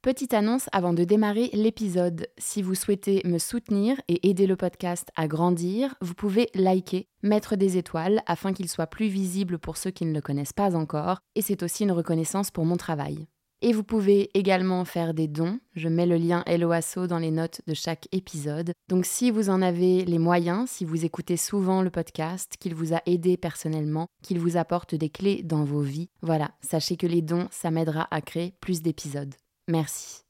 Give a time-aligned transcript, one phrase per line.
[0.00, 2.28] Petite annonce avant de démarrer l'épisode.
[2.38, 7.56] Si vous souhaitez me soutenir et aider le podcast à grandir, vous pouvez liker, mettre
[7.56, 11.18] des étoiles afin qu'il soit plus visible pour ceux qui ne le connaissent pas encore,
[11.34, 13.26] et c'est aussi une reconnaissance pour mon travail.
[13.60, 15.58] Et vous pouvez également faire des dons.
[15.74, 18.70] Je mets le lien Helloasso dans les notes de chaque épisode.
[18.88, 22.94] Donc si vous en avez les moyens, si vous écoutez souvent le podcast, qu'il vous
[22.94, 27.20] a aidé personnellement, qu'il vous apporte des clés dans vos vies, voilà, sachez que les
[27.20, 29.34] dons, ça m'aidera à créer plus d'épisodes.
[29.68, 30.22] Merci.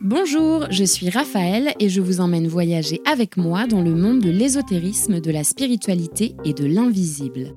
[0.00, 4.30] Bonjour, je suis Raphaël et je vous emmène voyager avec moi dans le monde de
[4.30, 7.54] l'ésotérisme, de la spiritualité et de l'invisible.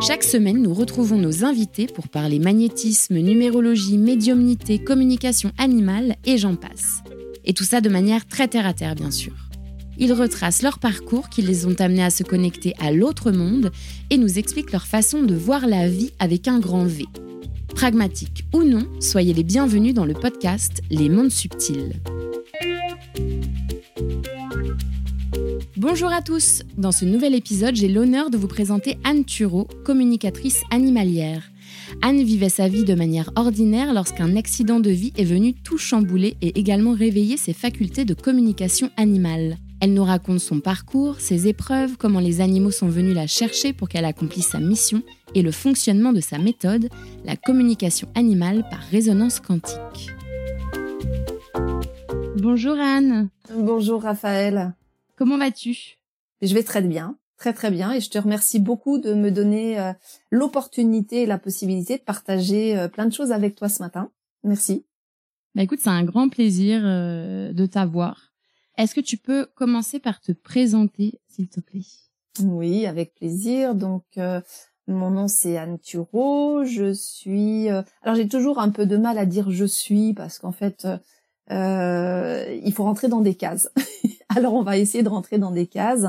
[0.00, 6.56] Chaque semaine, nous retrouvons nos invités pour parler magnétisme, numérologie, médiumnité, communication animale et j'en
[6.56, 7.02] passe.
[7.44, 9.34] Et tout ça de manière très terre à terre, bien sûr.
[9.98, 13.70] Ils retracent leur parcours qui les ont amenés à se connecter à l'autre monde
[14.10, 17.04] et nous expliquent leur façon de voir la vie avec un grand V.
[17.74, 21.94] Pragmatique ou non, soyez les bienvenus dans le podcast Les mondes subtils.
[25.76, 30.62] Bonjour à tous Dans ce nouvel épisode, j'ai l'honneur de vous présenter Anne Thureau, communicatrice
[30.70, 31.50] animalière.
[32.00, 36.36] Anne vivait sa vie de manière ordinaire lorsqu'un accident de vie est venu tout chambouler
[36.40, 39.58] et également réveiller ses facultés de communication animale.
[39.84, 43.88] Elle nous raconte son parcours, ses épreuves, comment les animaux sont venus la chercher pour
[43.88, 45.02] qu'elle accomplisse sa mission
[45.34, 46.88] et le fonctionnement de sa méthode,
[47.24, 50.12] la communication animale par résonance quantique.
[52.36, 53.28] Bonjour Anne.
[53.52, 54.72] Bonjour Raphaël.
[55.16, 55.98] Comment vas-tu?
[56.42, 59.80] Je vais très bien, très très bien et je te remercie beaucoup de me donner
[59.80, 59.92] euh,
[60.30, 64.12] l'opportunité et la possibilité de partager euh, plein de choses avec toi ce matin.
[64.44, 64.86] Merci.
[65.56, 68.31] Bah écoute, c'est un grand plaisir euh, de t'avoir.
[68.78, 71.82] Est-ce que tu peux commencer par te présenter, s'il te plaît?
[72.40, 73.74] Oui, avec plaisir.
[73.74, 74.40] Donc, euh,
[74.86, 76.64] mon nom c'est Anne Thureau.
[76.64, 77.70] Je suis.
[77.70, 80.86] Euh, alors, j'ai toujours un peu de mal à dire je suis parce qu'en fait,
[81.50, 83.70] euh, il faut rentrer dans des cases.
[84.28, 86.06] alors, on va essayer de rentrer dans des cases.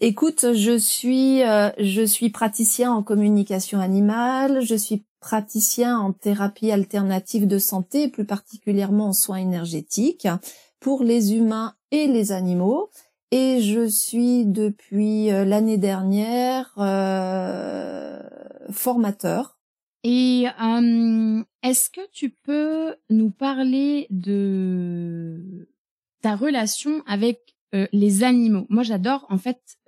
[0.00, 4.60] Écoute, je suis je suis praticien en communication animale.
[4.60, 10.26] Je suis praticien en thérapie alternative de santé, plus particulièrement en soins énergétiques
[10.84, 12.90] pour les humains et les animaux.
[13.30, 18.20] Et je suis depuis euh, l'année dernière euh,
[18.70, 19.58] formateur.
[20.02, 25.70] Et euh, est-ce que tu peux nous parler de
[26.20, 27.40] ta relation avec
[27.72, 28.66] les animaux?
[28.68, 29.78] Moi, j'adore en fait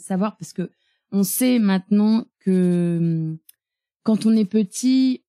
[0.00, 0.70] savoir parce que
[1.12, 3.36] on sait maintenant que
[4.02, 5.25] quand on est petit,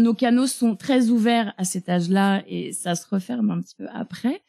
[0.00, 3.86] nos canaux sont très ouverts à cet âge-là et ça se referme un petit peu
[3.92, 4.42] après.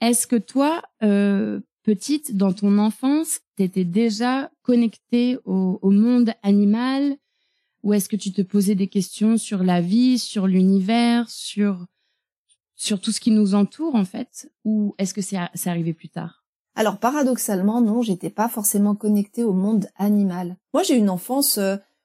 [0.00, 7.16] Est-ce que toi, euh, petite, dans ton enfance, t'étais déjà connectée au, monde animal
[7.82, 11.86] ou est-ce que tu te posais des questions sur la vie, sur l'univers, sur
[12.76, 16.44] sur tout ce qui nous entoure en fait, ou est-ce que c'est arrivé plus tard?
[16.74, 20.56] Alors paradoxalement, non, j'étais pas forcément connectée au monde animal.
[20.72, 21.58] Moi, j'ai une enfance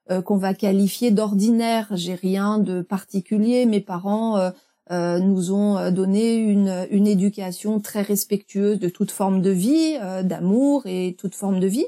[0.09, 1.88] euh, euh, qu'on va qualifier d'ordinaire.
[1.91, 3.66] J'ai rien de particulier.
[3.66, 4.51] Mes parents euh,
[4.91, 10.83] euh, nous ont donné une, une, éducation très respectueuse de toute forme de vie, d'amour
[10.85, 11.88] et toute forme de vie.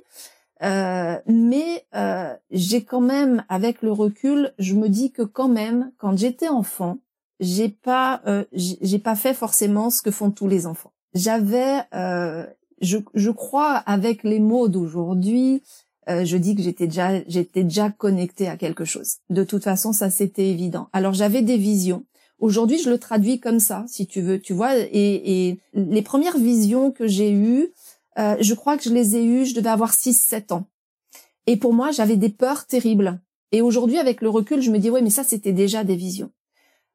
[0.62, 1.86] mais
[2.50, 6.98] j'ai quand même, avec le recul, je me dis que quand même, quand j'étais enfant,
[7.40, 10.94] j'ai pas, j'ai pas fait forcément ce que font tous les enfants.
[11.14, 11.84] J'avais,
[12.82, 15.62] je, je crois, avec les mots d'aujourd'hui,
[16.10, 19.18] euh, je dis que j'étais déjà j'étais déjà connectée à quelque chose.
[19.30, 20.90] De toute façon, ça c'était évident.
[20.94, 22.06] Alors j'avais des visions.
[22.40, 24.78] Aujourd'hui, je le traduis comme ça, si tu veux, tu vois.
[24.78, 27.74] Et, et les premières visions que j'ai eues,
[28.20, 30.66] euh, je crois que je les ai eues, je devais avoir 6-7 ans.
[31.48, 33.20] Et pour moi, j'avais des peurs terribles.
[33.52, 36.32] Et aujourd'hui, avec le recul, je me dis, ouais, mais ça, c'était déjà des visions.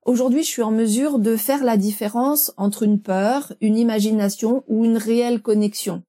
[0.05, 4.85] Aujourd'hui, je suis en mesure de faire la différence entre une peur, une imagination ou
[4.85, 6.03] une réelle connexion.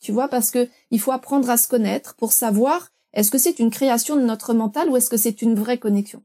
[0.00, 3.58] Tu vois, parce que il faut apprendre à se connaître pour savoir est-ce que c'est
[3.58, 6.22] une création de notre mental ou est-ce que c'est une vraie connexion?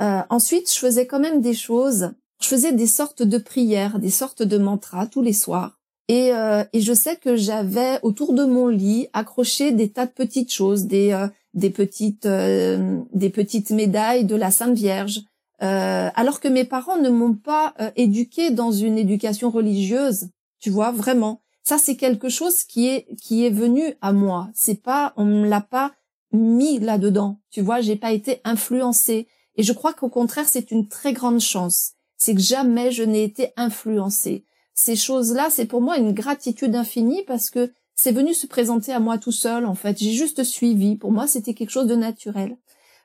[0.00, 2.12] Euh, ensuite, je faisais quand même des choses.
[2.42, 5.78] Je faisais des sortes de prières, des sortes de mantras tous les soirs.
[6.08, 10.12] Et, euh, et je sais que j'avais autour de mon lit accroché des tas de
[10.12, 15.22] petites choses, des, euh, des petites, euh, des petites médailles de la Sainte Vierge.
[15.62, 20.28] Euh, alors que mes parents ne m'ont pas éduquée dans une éducation religieuse,
[20.58, 21.43] tu vois, vraiment.
[21.64, 24.50] Ça, c'est quelque chose qui est qui est venu à moi.
[24.54, 25.92] C'est pas, on me l'a pas
[26.32, 27.40] mis là-dedans.
[27.50, 29.28] Tu vois, j'ai pas été influencée.
[29.56, 31.92] Et je crois qu'au contraire, c'est une très grande chance.
[32.18, 34.44] C'est que jamais je n'ai été influencée.
[34.74, 39.00] Ces choses-là, c'est pour moi une gratitude infinie parce que c'est venu se présenter à
[39.00, 39.98] moi tout seul en fait.
[39.98, 40.96] J'ai juste suivi.
[40.96, 42.58] Pour moi, c'était quelque chose de naturel.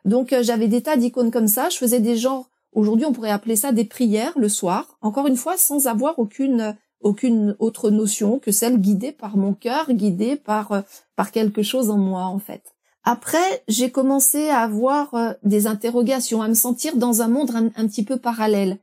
[0.04, 1.70] Donc euh, j'avais des tas d'icônes comme ça.
[1.70, 2.50] Je faisais des genres.
[2.74, 4.98] Aujourd'hui, on pourrait appeler ça des prières le soir.
[5.02, 9.92] Encore une fois, sans avoir aucune aucune autre notion que celle guidée par mon cœur,
[9.92, 10.82] guidée par euh,
[11.16, 12.76] par quelque chose en moi en fait.
[13.04, 17.88] Après, j'ai commencé à avoir euh, des interrogations, à me sentir dans un monde un,
[17.88, 18.78] petit peu parallèle.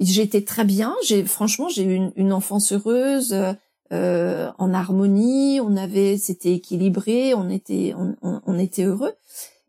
[0.00, 3.34] J'étais très bien, j'ai franchement j'ai eu une, une, enfance heureuse,
[3.92, 9.12] euh, en harmonie, on avait, c'était équilibré, on était, on, on, était heureux.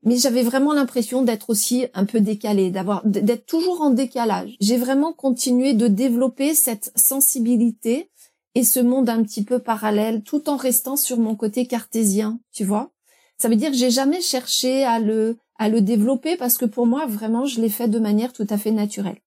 [0.04, 4.56] Mais j'avais vraiment l'impression d'être aussi un peu décalé, d'avoir, d'être toujours en décalage.
[4.60, 8.10] J'ai vraiment continué de développer cette sensibilité
[8.56, 12.66] et ce monde un petit peu parallèle, tout en restant sur mon côté cartésien, tu
[12.66, 12.92] vois.
[13.38, 16.88] Ça veut dire que j'ai jamais cherché à le, à le développer parce que pour
[16.88, 19.20] moi, vraiment, je l'ai fait de manière tout à fait naturelle.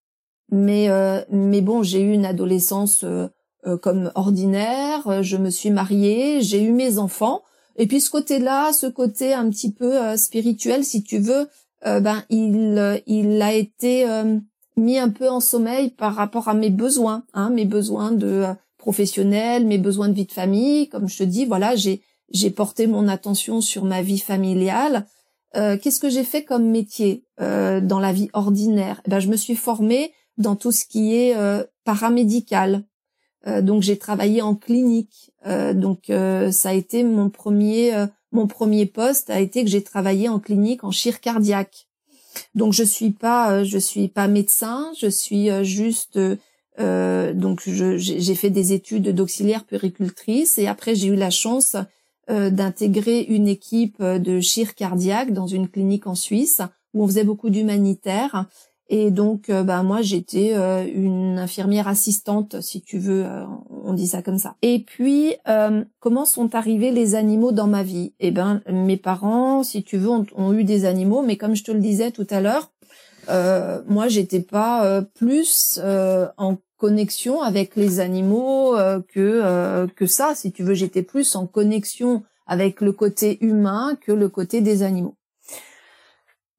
[0.51, 3.29] Mais, euh, mais bon, j'ai eu une adolescence euh,
[3.67, 5.09] euh, comme ordinaire.
[5.09, 7.43] Euh, je me suis mariée, j'ai eu mes enfants.
[7.77, 11.49] Et puis ce côté-là, ce côté un petit peu euh, spirituel, si tu veux,
[11.85, 14.07] ben il il a été
[14.79, 18.47] mis un peu en sommeil par rapport à mes besoins, hein, mes besoins de
[18.79, 20.89] professionnels, mes besoins de vie de famille.
[20.89, 22.01] Comme je te dis, voilà, j'ai
[22.33, 25.07] j'ai porté mon attention sur ma vie familiale.
[25.53, 29.03] Qu'est-ce que j'ai fait comme métier dans la vie ordinaire?
[29.05, 31.37] Eh ben, je me suis formée dans tout ce qui est
[31.85, 32.83] paramédical,
[33.47, 35.33] euh, donc j'ai travaillé en clinique.
[35.47, 39.83] Euh, donc euh, ça a été mon premier mon premier poste a été que j'ai
[39.83, 41.87] travaillé en clinique en chir cardiaque.
[42.55, 46.19] Donc je suis pas je suis pas médecin, je suis juste
[46.79, 51.77] donc j'ai fait des études d'auxiliaire puricultrice et après j'ai eu la chance
[52.29, 56.61] d'intégrer une équipe de chir cardiaque dans une clinique en Suisse
[56.93, 58.47] où on faisait beaucoup d'humanitaire
[58.89, 63.45] et donc, euh, bah moi, j'étais euh, une infirmière assistante, si tu veux, euh,
[63.83, 64.57] on dit ça comme ça.
[64.61, 65.35] Et puis,
[66.01, 68.15] comment sont arrivés les animaux dans ma vie?
[68.21, 71.73] Eh ben, mes parents, si tu veux, ont, eu des animaux, mais comme je te
[71.73, 72.71] le disais tout à l'heure,
[73.89, 75.81] moi, j'étais pas plus
[76.37, 78.75] en connexion avec les animaux
[79.09, 80.35] que que ça.
[80.35, 84.83] Si tu veux, j'étais plus en connexion avec le côté humain que le côté des
[84.83, 85.17] animaux.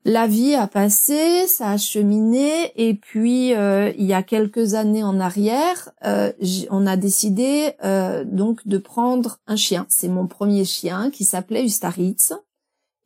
[0.08, 5.04] La vie a passé, ça a cheminé, et puis euh, il y a quelques années
[5.04, 6.32] en arrière, euh,
[6.70, 9.88] on a décidé euh, donc de prendre un chien.
[9.90, 12.34] C'est mon premier chien qui s'appelait Ustaritz.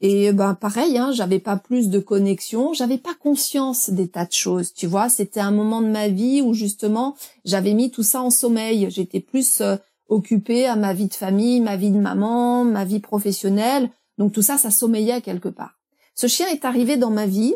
[0.02, 4.34] Et ben pareil, hein, j'avais pas plus de connexion, j'avais pas conscience des tas de
[4.34, 4.74] choses.
[4.74, 8.30] Tu vois, c'était un moment de ma vie où justement j'avais mis tout ça en
[8.30, 8.92] sommeil.
[8.92, 9.62] J'étais plus
[10.10, 13.90] occupée à ma vie de famille, ma vie de maman, ma vie professionnelle.
[14.18, 15.79] Donc tout ça, ça sommeillait quelque part.
[16.20, 17.56] Ce chien est arrivé dans ma vie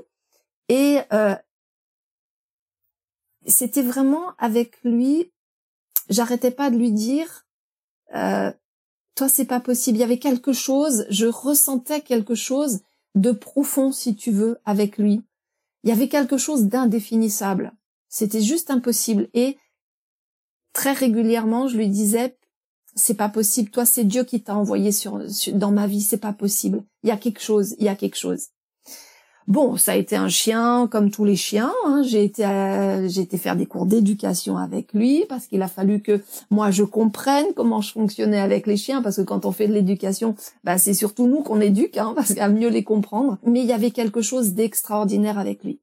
[0.69, 1.35] et euh,
[3.45, 5.33] c'était vraiment avec lui.
[6.09, 7.45] J'arrêtais pas de lui dire,
[8.15, 8.53] euh,
[9.15, 9.97] toi c'est pas possible.
[9.97, 12.79] Il y avait quelque chose, je ressentais quelque chose
[13.15, 15.21] de profond, si tu veux, avec lui.
[15.83, 17.73] Il y avait quelque chose d'indéfinissable.
[18.07, 19.27] C'était juste impossible.
[19.33, 19.57] Et
[20.71, 22.37] très régulièrement, je lui disais,
[22.95, 23.69] c'est pas possible.
[23.69, 25.19] Toi, c'est Dieu qui t'a envoyé sur,
[25.53, 26.01] dans ma vie.
[26.01, 26.83] C'est pas possible.
[27.03, 27.75] Il y a quelque chose.
[27.79, 28.47] Il y a quelque chose.
[29.47, 31.73] Bon, ça a été un chien comme tous les chiens.
[31.85, 32.01] Hein.
[32.05, 32.43] J'ai été,
[33.07, 36.83] j'ai été faire des cours d'éducation avec lui parce qu'il a fallu que moi je
[36.83, 40.77] comprenne comment je fonctionnais avec les chiens parce que quand on fait de l'éducation, bah,
[40.77, 43.37] c'est surtout nous qu'on éduque hein, parce qu'à mieux les comprendre.
[43.45, 45.81] Mais il y avait quelque chose d'extraordinaire avec lui.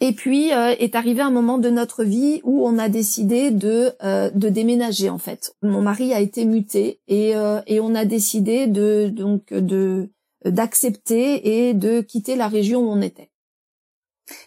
[0.00, 3.92] Et puis euh, est arrivé un moment de notre vie où on a décidé de
[4.02, 5.54] euh, de déménager en fait.
[5.62, 10.10] Mon mari a été muté et euh, et on a décidé de donc de
[10.44, 13.30] d'accepter et de quitter la région où on était.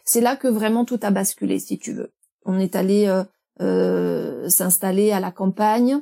[0.05, 2.11] C'est là que vraiment tout a basculé, si tu veux.
[2.45, 3.23] On est allé euh,
[3.61, 6.01] euh, s'installer à la campagne,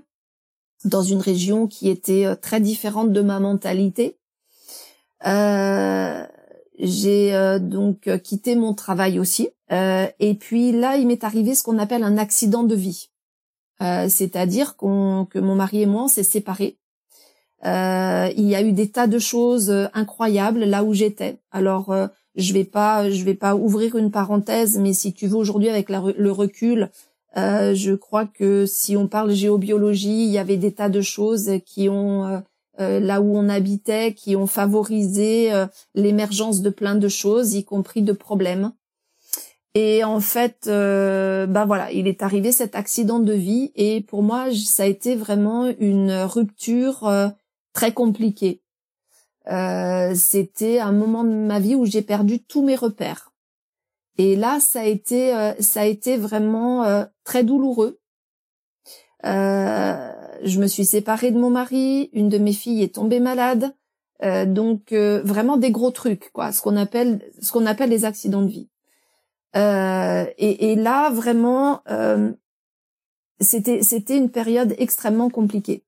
[0.86, 4.18] dans une région qui était euh, très différente de ma mentalité.
[6.78, 9.50] J'ai donc quitté mon travail aussi.
[9.72, 13.10] et puis là, il m'est arrivé ce qu'on appelle un accident de vie.
[13.80, 16.78] C'est-à-dire qu'on que mon mari et moi, on s'est séparés.
[17.66, 21.40] Euh, il y a eu des tas de choses euh, incroyables là où j'étais.
[21.52, 25.38] Alors euh, je vais pas, je vais pas ouvrir une parenthèse, mais si tu veux
[25.38, 26.90] aujourd'hui avec le recul,
[27.36, 31.90] je crois que si on parle géobiologie, il y avait des tas de choses qui
[31.90, 32.44] ont
[32.78, 35.52] là où on habitait, qui ont favorisé
[35.96, 38.72] l'émergence de plein de choses, y compris de problèmes.
[39.74, 44.48] Et en fait, ben voilà, il est arrivé cet accident de vie et pour moi,
[44.54, 47.10] ça a été vraiment une rupture
[47.74, 48.62] très compliqué.
[49.50, 53.32] Euh, c'était un moment de ma vie où j'ai perdu tous mes repères.
[54.18, 58.00] Et là, ça a été, euh, ça a été vraiment euh, très douloureux.
[60.44, 63.74] Je me suis séparée de mon mari, une de mes filles est tombée malade,
[64.24, 68.06] euh, donc euh, vraiment des gros trucs, quoi, ce qu'on appelle ce qu'on appelle les
[68.06, 68.70] accidents de vie.
[69.56, 71.82] Euh, et, et, là, vraiment,
[73.40, 75.84] c'était c'était une période extrêmement compliquée.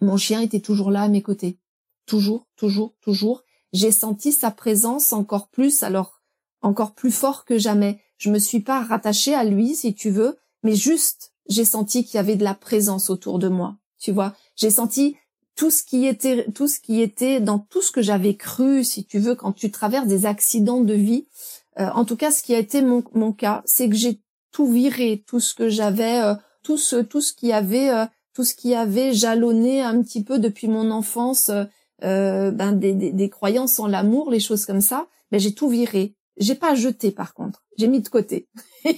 [0.00, 1.58] Mon chien était toujours là à mes côtés,
[2.04, 3.44] toujours, toujours, toujours.
[3.72, 6.20] J'ai senti sa présence encore plus, alors
[6.62, 8.00] encore plus fort que jamais.
[8.18, 12.16] Je me suis pas rattachée à lui, si tu veux, mais juste j'ai senti qu'il
[12.16, 13.76] y avait de la présence autour de moi.
[13.98, 15.16] Tu vois, j'ai senti
[15.56, 19.04] tout ce qui était tout ce qui était dans tout ce que j'avais cru, si
[19.04, 21.26] tu veux, quand tu traverses des accidents de vie.
[21.80, 24.20] Euh, en tout cas, ce qui a été mon, mon cas, c'est que j'ai
[24.52, 28.44] tout viré, tout ce que j'avais, euh, tout ce tout ce qui avait euh, tout
[28.44, 31.50] ce qui avait jalonné un petit peu depuis mon enfance,
[32.02, 35.06] ben des, des, des, croyances en l'amour, les choses comme ça.
[35.32, 36.14] Mais j'ai tout viré.
[36.36, 37.64] J'ai pas jeté par contre.
[37.78, 38.46] J'ai mis de côté.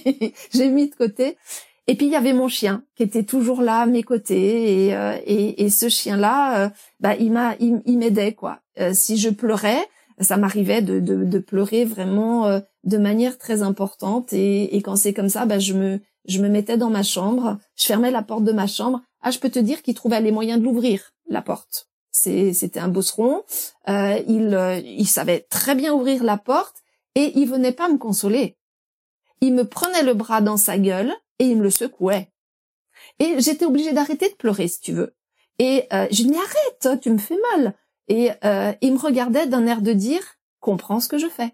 [0.53, 1.37] j'ai mis de côté.
[1.89, 4.95] Et puis il y avait mon chien qui était toujours là à mes côtés et,
[4.95, 6.69] euh, et, et, ce chien-là, euh,
[6.99, 8.59] bah, il m'a, il, m'aidait quoi.
[8.79, 9.83] Euh, si je pleurais,
[10.19, 15.15] ça m'arrivait de, de, de, pleurer vraiment de manière très importante et, et quand c'est
[15.15, 18.43] comme ça, bah, je me, je me mettais dans ma chambre, je fermais la porte
[18.43, 19.01] de ma chambre.
[19.23, 21.87] Ah, je peux te dire qu'il trouvait les moyens de l'ouvrir la porte.
[22.11, 23.41] C'était un bosseron.
[23.87, 26.83] il, il savait très bien ouvrir la porte
[27.15, 28.57] et il venait pas me consoler.
[29.41, 32.31] Il me prenait le bras dans sa gueule et il me le secouait.
[33.19, 35.15] Et j'étais obligée d'arrêter de pleurer, si tu veux.
[35.57, 37.75] Et euh, je dis, mais arrête, tu me fais mal.
[38.07, 40.21] Et euh, il me regardait d'un air de dire,
[40.59, 41.53] comprends ce que je fais.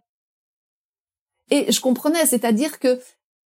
[1.51, 2.99] Et je comprenais, c'est-à-dire que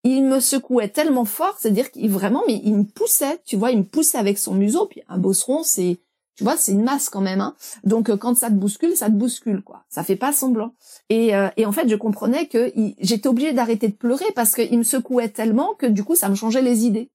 [0.03, 3.79] il me secouait tellement fort, c'est-à-dire qu'il vraiment, mais il me poussait, tu vois, il
[3.79, 4.85] me poussait avec son museau.
[4.85, 5.99] Puis un bosseron, c'est
[6.35, 7.39] tu vois, c'est une masse quand même.
[7.39, 7.55] Hein.
[7.83, 9.85] Donc euh, quand ça te bouscule, ça te bouscule, quoi.
[9.89, 10.73] Ça fait pas semblant.
[11.09, 14.83] Et, euh, en fait, je comprenais que j'étais obligée d'arrêter de pleurer parce qu'il me
[14.83, 17.09] secouait tellement que du coup, ça me changeait les idées.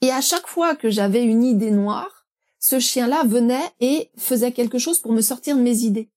[0.00, 2.26] Et à chaque fois que j'avais une idée noire,
[2.60, 6.08] ce chien-là venait et faisait quelque chose pour me sortir de mes idées.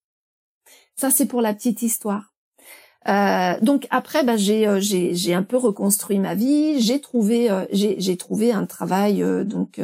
[0.96, 2.34] Ça, c'est pour la petite histoire.
[3.08, 6.80] Euh, donc après, bah, j'ai j'ai un peu reconstruit ma vie.
[6.80, 9.80] J'ai trouvé j'ai trouvé un travail donc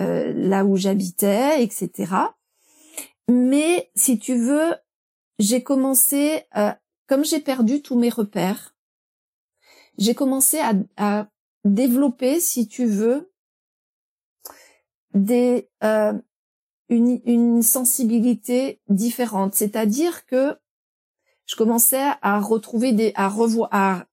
[0.00, 2.14] euh, là où j'habitais, etc.
[3.28, 4.74] Mais si tu veux,
[5.38, 6.72] j'ai commencé, euh,
[7.06, 8.74] comme j'ai perdu tous mes repères,
[9.98, 10.58] j'ai commencé
[10.96, 11.28] à,
[11.66, 13.30] développer, si tu veux,
[15.12, 16.14] des euh,
[16.88, 19.54] une, une sensibilité différente.
[19.54, 20.56] C'est-à-dire que
[21.44, 24.06] je commençais à retrouver des, à revoir, à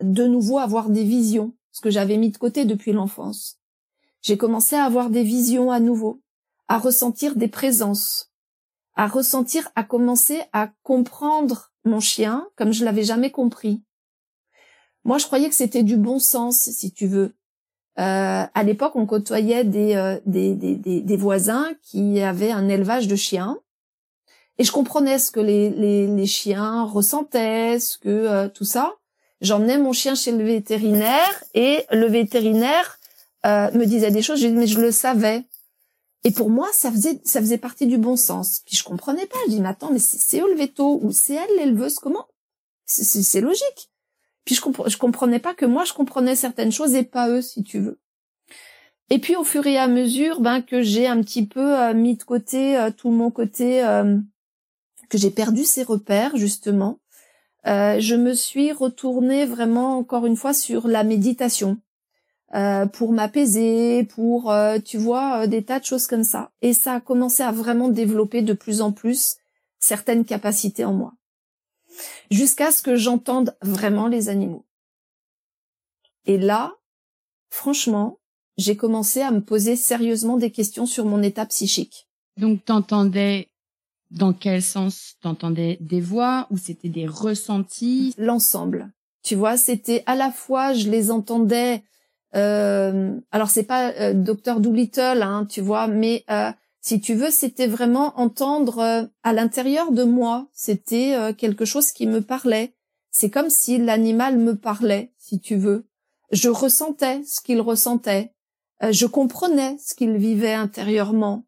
[0.00, 3.57] de nouveau avoir des visions, ce que j'avais mis de côté depuis l'enfance.
[4.22, 6.20] J'ai commencé à avoir des visions à nouveau,
[6.66, 8.32] à ressentir des présences,
[8.94, 13.82] à ressentir, à commencer à comprendre mon chien comme je l'avais jamais compris.
[15.04, 17.34] Moi, je croyais que c'était du bon sens, si tu veux.
[17.98, 23.08] Euh, à l'époque, on côtoyait des, euh, des, des, des, voisins qui avaient un élevage
[23.08, 23.58] de chiens.
[24.58, 28.94] Et je comprenais ce que les, les, les chiens ressentaient, ce que euh, tout ça.
[29.40, 32.97] J'emmenais mon chien chez le vétérinaire et le vétérinaire
[33.46, 35.46] euh, me disait des choses, je mais je le savais.
[36.24, 38.62] Et pour moi, ça faisait ça faisait partie du bon sens.
[38.66, 39.38] Puis je comprenais pas.
[39.46, 40.98] Je dis mais attends, mais c'est eux le veto?
[41.02, 42.26] Ou c'est elle l'éleveuse Comment?
[42.86, 43.90] C'est logique.
[44.44, 47.62] Puis je, je comprenais pas que moi je comprenais certaines choses et pas eux, si
[47.62, 48.00] tu veux.
[49.10, 52.16] Et puis au fur et à mesure, ben que j'ai un petit peu euh, mis
[52.16, 53.82] de côté euh, tout mon côté,
[55.08, 56.98] que j'ai perdu ses repères justement,
[57.64, 61.78] je me suis retournée vraiment encore une fois sur la méditation.
[62.54, 66.50] Euh, pour m'apaiser, pour euh, tu vois euh, des tas de choses comme ça.
[66.62, 69.36] Et ça a commencé à vraiment développer de plus en plus
[69.78, 71.12] certaines capacités en moi,
[72.30, 74.64] jusqu'à ce que j'entende vraiment les animaux.
[76.24, 76.74] Et là,
[77.50, 78.18] franchement,
[78.56, 82.08] j'ai commencé à me poser sérieusement des questions sur mon état psychique.
[82.38, 83.48] Donc t'entendais
[84.10, 85.16] dans quel sens?
[85.20, 88.14] T'entendais des voix ou c'était des ressentis?
[88.16, 88.90] L'ensemble.
[89.22, 91.82] Tu vois, c'était à la fois je les entendais
[92.32, 97.66] alors c'est pas euh, Docteur Doolittle, hein, tu vois, mais euh, si tu veux, c'était
[97.66, 100.48] vraiment entendre euh, à l'intérieur de moi.
[100.52, 102.74] C'était quelque chose qui me parlait.
[103.10, 105.86] C'est comme si l'animal me parlait, si tu veux.
[106.30, 108.32] Je ressentais ce qu'il ressentait.
[108.82, 111.44] je comprenais ce qu'il vivait intérieurement.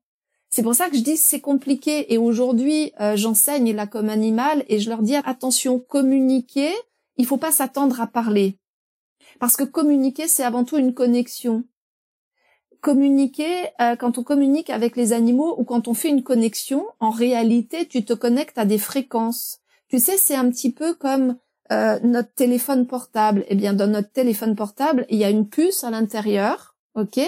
[0.49, 2.13] C'est pour ça que je dis c'est compliqué.
[2.13, 6.73] Et aujourd'hui, j'enseigne là comme animal et je leur dis attention, communiquer.
[7.19, 8.60] Il faut pas s'attendre à parler.
[9.41, 11.65] Parce que communiquer, c'est avant tout une connexion.
[12.81, 17.11] Communiquer, euh, quand on communique avec les animaux ou quand on fait une connexion, en
[17.11, 19.59] réalité, tu te connectes à des fréquences.
[19.89, 21.37] Tu sais, c'est un petit peu comme
[21.73, 23.45] euh, notre téléphone portable.
[23.49, 27.19] Eh bien, dans notre téléphone portable, il y a une puce à l'intérieur, ok,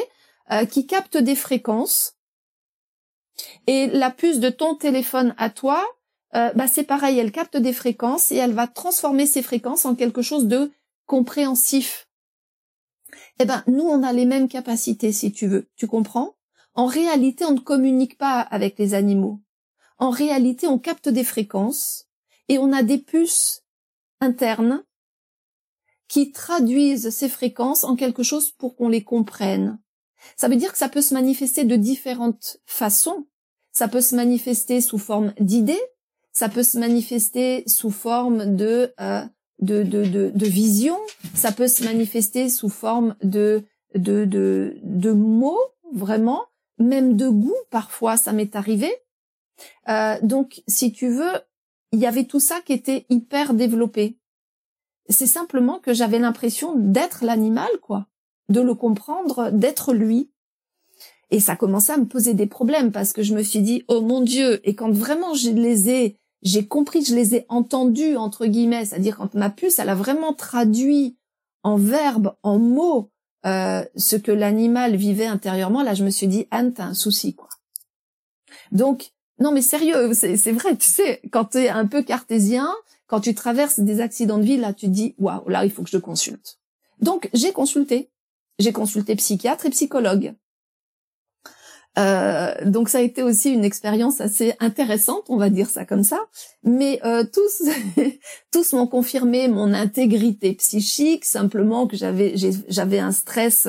[0.53, 2.15] euh, qui capte des fréquences.
[3.67, 5.85] Et la puce de ton téléphone à toi,
[6.35, 9.95] euh, bah c'est pareil, elle capte des fréquences et elle va transformer ces fréquences en
[9.95, 10.73] quelque chose de
[11.07, 12.09] compréhensif.
[13.39, 15.69] Eh ben, nous, on a les mêmes capacités, si tu veux.
[15.77, 16.37] Tu comprends?
[16.75, 19.41] En réalité, on ne communique pas avec les animaux.
[19.99, 22.09] En réalité, on capte des fréquences
[22.49, 23.65] et on a des puces
[24.21, 24.85] internes
[26.09, 29.81] qui traduisent ces fréquences en quelque chose pour qu'on les comprenne.
[30.37, 33.27] Ça veut dire que ça peut se manifester de différentes façons.
[33.73, 35.81] Ça peut se manifester sous forme d'idées,
[36.33, 39.25] ça peut se manifester sous forme de, euh,
[39.63, 40.99] de, de, de, de, vision,
[41.35, 43.65] ça peut se manifester sous forme de,
[43.95, 46.45] de, de, de mots, vraiment,
[46.79, 48.93] même de goût, parfois, ça m'est arrivé.
[49.89, 51.33] Euh, donc, si tu veux,
[51.93, 54.19] il y avait tout ça qui était hyper développé.
[55.09, 58.09] C'est simplement que j'avais l'impression d'être l'animal, quoi,
[58.49, 60.33] de le comprendre, d'être lui.
[61.31, 64.01] Et ça commençait à me poser des problèmes parce que je me suis dit, oh
[64.01, 68.47] mon Dieu, et quand vraiment je les ai, j'ai compris, je les ai entendus, entre
[68.47, 71.17] guillemets, c'est-à-dire quand ma puce, elle a vraiment traduit
[71.63, 73.11] en verbe, en mots,
[73.47, 77.35] euh, ce que l'animal vivait intérieurement, là je me suis dit, Anne, t'as un souci,
[77.35, 77.49] quoi.
[78.73, 82.69] Donc, non mais sérieux, c'est vrai, tu sais, quand tu es un peu cartésien,
[83.07, 85.83] quand tu traverses des accidents de vie, là tu te dis, waouh, là il faut
[85.83, 86.59] que je te consulte.
[87.01, 88.11] Donc j'ai consulté,
[88.59, 90.35] j'ai consulté psychiatre et psychologue.
[91.99, 96.05] Euh, donc ça a été aussi une expérience assez intéressante, on va dire ça comme
[96.05, 96.21] ça.
[96.65, 97.63] Mais euh, tous,
[98.53, 102.35] tous m'ont confirmé mon intégrité psychique, simplement que j'avais
[102.69, 103.69] j'avais un stress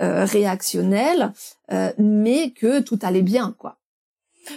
[0.00, 1.32] euh, réactionnel,
[1.70, 3.78] euh, mais que tout allait bien, quoi.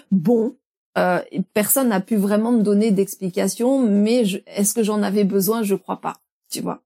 [0.09, 0.55] Bon,
[0.97, 1.21] euh,
[1.53, 5.61] personne n'a pu vraiment me donner d'explication, mais est-ce que j'en avais besoin?
[5.61, 6.15] Je crois pas,
[6.49, 6.81] tu vois.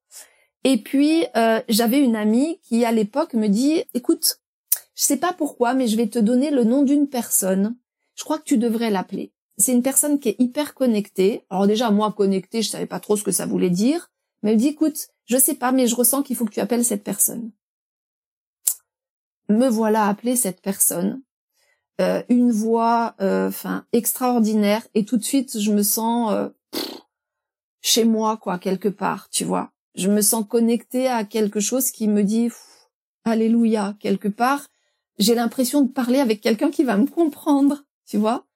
[0.65, 1.25] Et puis
[1.69, 4.40] j'avais une amie qui à l'époque me dit, écoute
[4.95, 7.75] je sais pas pourquoi, mais je vais te donner le nom d'une personne.
[8.15, 9.33] Je crois que tu devrais l'appeler.
[9.57, 11.45] C'est une personne qui est hyper connectée.
[11.49, 14.11] Alors déjà, moi, connectée, je savais pas trop ce que ça voulait dire.
[14.41, 16.59] Mais elle me dit, écoute, je sais pas, mais je ressens qu'il faut que tu
[16.59, 17.51] appelles cette personne.
[19.49, 21.21] Me voilà appelée cette personne.
[21.99, 24.87] Euh, une voix, euh, enfin, extraordinaire.
[24.95, 26.49] Et tout de suite, je me sens euh,
[27.81, 29.71] chez moi, quoi, quelque part, tu vois.
[29.95, 32.49] Je me sens connectée à quelque chose qui me dit,
[33.25, 34.67] alléluia, quelque part
[35.21, 38.47] j'ai l'impression de parler avec quelqu'un qui va me comprendre, tu vois.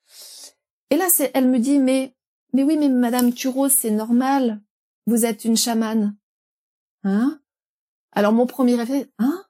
[0.89, 2.15] Et là, elle me dit, mais,
[2.53, 4.61] mais oui, mais Madame Turo, c'est normal.
[5.05, 6.17] Vous êtes une chamane.
[7.03, 7.39] Hein?
[8.11, 9.45] Alors, mon premier effet, hein?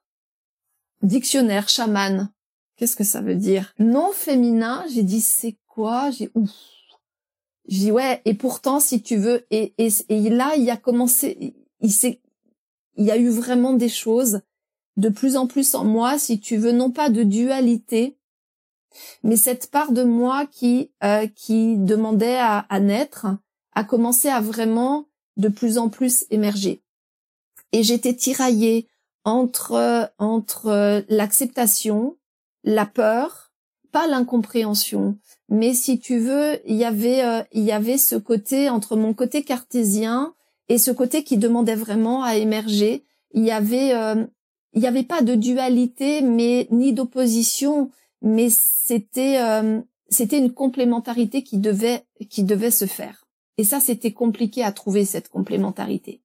[1.02, 2.30] Dictionnaire, chamane.
[2.76, 3.72] Qu'est-ce que ça veut dire?
[3.78, 6.10] Non féminin, j'ai dit, c'est quoi?
[6.10, 6.50] J'ai, ouf.
[7.66, 11.54] J'ai dit, ouais, et pourtant, si tu veux, et, et, et là, il a commencé,
[11.80, 12.20] il s'est,
[12.96, 14.42] il y a eu vraiment des choses
[14.96, 18.16] de plus en plus en moi, si tu veux, non pas de dualité,
[19.22, 23.26] mais cette part de moi qui euh, qui demandait à, à, naître
[23.74, 26.82] a commencé à vraiment de plus en plus émerger.
[27.72, 28.88] Et j'étais tiraillée
[29.24, 32.16] entre entre l'acceptation,
[32.64, 33.52] la peur,
[33.92, 38.70] pas l'incompréhension, mais si tu veux, il y avait euh, il y avait ce côté
[38.70, 40.34] entre mon côté cartésien
[40.68, 43.04] et ce côté qui demandait vraiment à émerger.
[43.32, 44.26] Il y avait euh,
[44.76, 51.42] il n'y avait pas de dualité, mais ni d'opposition, mais c'était euh, c'était une complémentarité
[51.42, 53.24] qui devait qui devait se faire.
[53.56, 56.20] Et ça, c'était compliqué à trouver cette complémentarité.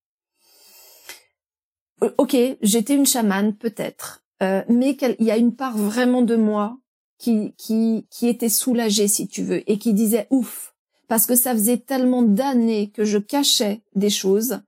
[2.03, 6.35] Euh, ok, j'étais une chamane peut-être, euh, mais il y a une part vraiment de
[6.35, 6.77] moi
[7.17, 10.75] qui qui qui était soulagée, si tu veux, et qui disait ouf,
[11.07, 14.59] parce que ça faisait tellement d'années que je cachais des choses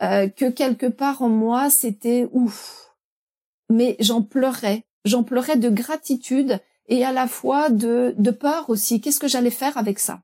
[0.00, 2.89] que quelque part en moi, c'était ouf
[3.70, 4.84] mais j'en pleurais.
[5.06, 9.00] J'en pleurais de gratitude et à la fois de, de peur aussi.
[9.00, 10.20] Qu'est-ce que j'allais faire avec ça?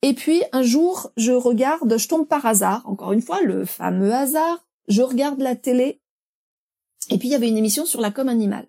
[0.00, 4.12] Et puis un jour, je regarde, je tombe par hasard, encore une fois, le fameux
[4.12, 6.00] hasard, je regarde la télé
[7.10, 8.66] et puis il y avait une émission sur la com animale.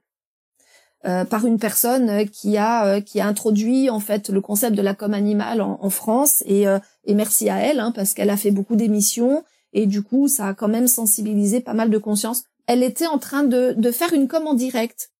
[1.05, 4.81] Euh, par une personne qui a euh, qui a introduit en fait le concept de
[4.81, 8.37] la com animale en, France et, euh, et merci à elle hein, parce qu'elle a
[8.37, 12.45] fait beaucoup d'émissions et du coup ça a quand même sensibilisé pas mal de conscience
[12.67, 15.11] elle était en train de, de faire une com en direct.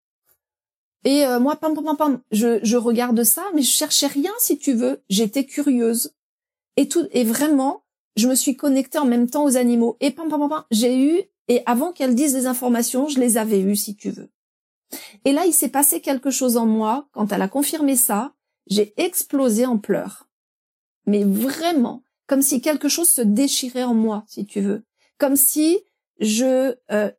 [1.03, 4.57] Et euh, moi, pam, pam, pam, je, je regarde ça, mais je cherchais rien, si
[4.57, 5.03] tu veux.
[5.09, 6.13] J'étais curieuse.
[6.77, 7.83] Et tout, et vraiment,
[8.15, 9.97] je me suis connectée en même temps aux animaux.
[9.99, 13.37] Et pam, pam, pam, pam j'ai eu, et avant qu'elle dise des informations, je les
[13.37, 14.29] avais eues, si tu veux.
[15.25, 17.07] Et là, il s'est passé quelque chose en moi.
[17.11, 18.33] Quand elle a confirmé ça,
[18.67, 20.27] j'ai explosé en pleurs.
[21.05, 24.83] Mais vraiment, comme si quelque chose se déchirait en moi, si tu veux.
[25.19, 25.79] Comme si
[26.19, 27.11] je, euh,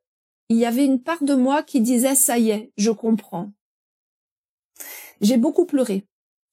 [0.49, 3.53] il y avait une part de moi qui disait ça y est, je comprends.
[5.21, 6.07] J'ai beaucoup pleuré,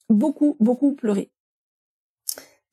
[0.09, 1.31] beaucoup, beaucoup pleuré.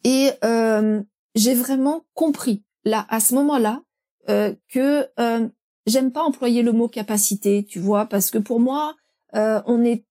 [0.04, 1.02] Et euh,
[1.35, 3.83] j'ai vraiment compris là, à ce moment-là,
[4.28, 5.48] euh, que euh,
[5.87, 8.96] j'aime pas employer le mot capacité, tu vois, parce que pour moi,
[9.35, 10.04] euh, on est,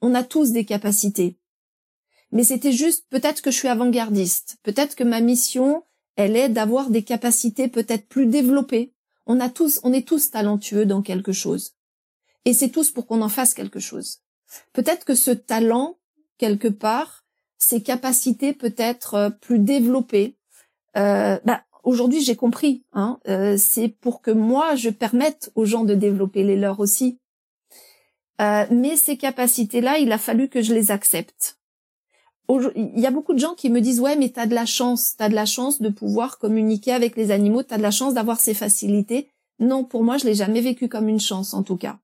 [0.00, 1.38] on a tous des capacités.
[2.32, 5.84] Mais c'était juste peut-être que je suis avant-gardiste, peut-être que ma mission,
[6.16, 8.93] elle est d'avoir des capacités peut-être plus développées.
[9.26, 11.74] On a tous, on est tous talentueux dans quelque chose,
[12.44, 14.20] et c'est tous pour qu'on en fasse quelque chose.
[14.72, 15.98] Peut-être que ce talent,
[16.38, 17.24] quelque part,
[17.58, 20.36] ces capacités peut-être euh, plus développées,
[20.96, 22.84] euh, bah, aujourd'hui j'ai compris.
[22.92, 27.18] Hein, euh, c'est pour que moi je permette aux gens de développer les leurs aussi.
[28.38, 31.56] Mais ces capacités-là, il a fallu que je les accepte.
[32.48, 35.14] Il y a beaucoup de gens qui me disent ouais mais t'as de la chance,
[35.16, 38.38] t'as de la chance de pouvoir communiquer avec les animaux, t'as de la chance d'avoir
[38.38, 39.30] ces facilités.
[39.58, 41.98] Non, pour moi je l'ai jamais vécu comme une chance en tout cas.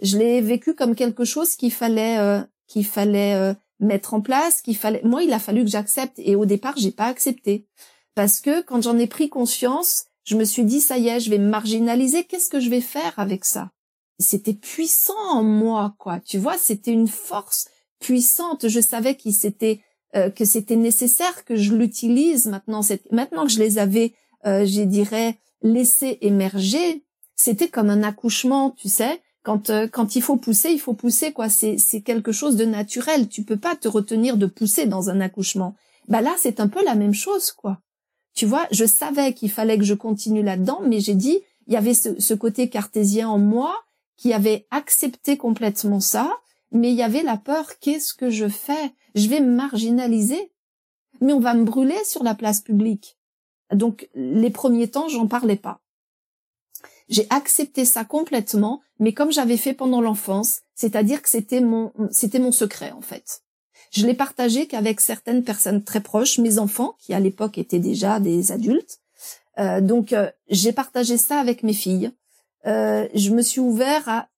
[0.00, 4.62] Je l'ai vécu comme quelque chose qu'il fallait euh, qu'il fallait euh, mettre en place,
[4.62, 5.02] qu'il fallait.
[5.04, 7.66] Moi il a fallu que j'accepte et au départ j'ai pas accepté
[8.14, 11.30] parce que quand j'en ai pris conscience, je me suis dit ça y est, je
[11.30, 12.24] vais me marginaliser.
[12.24, 13.70] Qu'est-ce que je vais faire avec ça?
[14.18, 16.20] C'était puissant en moi, quoi.
[16.20, 17.68] Tu vois, c'était une force
[18.00, 18.68] puissante.
[18.68, 19.80] Je savais qu'il s'était
[20.16, 22.80] euh, que c'était nécessaire que je l'utilise maintenant.
[23.12, 24.12] Maintenant que je les avais,
[24.44, 27.04] euh, je dirais, laissés émerger,
[27.36, 29.20] c'était comme un accouchement, tu sais.
[29.44, 31.48] Quand euh, quand il faut pousser, il faut pousser quoi.
[31.48, 33.28] C'est c'est quelque chose de naturel.
[33.28, 35.76] Tu peux pas te retenir de pousser dans un accouchement.
[36.08, 37.78] Bah là, c'est un peu la même chose quoi.
[38.34, 41.76] Tu vois, je savais qu'il fallait que je continue là-dedans, mais j'ai dit, il y
[41.76, 43.74] avait ce, ce côté cartésien en moi
[44.16, 46.36] qui avait accepté complètement ça
[46.72, 48.92] mais il y avait la peur, qu'est-ce que je fais?
[49.14, 50.52] Je vais me marginaliser,
[51.20, 53.18] mais on va me brûler sur la place publique.
[53.72, 55.80] Donc les premiers temps, j'en parlais pas.
[57.08, 62.38] J'ai accepté ça complètement, mais comme j'avais fait pendant l'enfance, c'est-à-dire que c'était mon c'était
[62.38, 63.42] mon secret en fait.
[63.90, 68.20] Je l'ai partagé qu'avec certaines personnes très proches, mes enfants qui à l'époque étaient déjà
[68.20, 69.00] des adultes.
[69.58, 72.12] Euh, donc euh, j'ai partagé ça avec mes filles.
[72.66, 74.28] Euh, je me suis ouvert à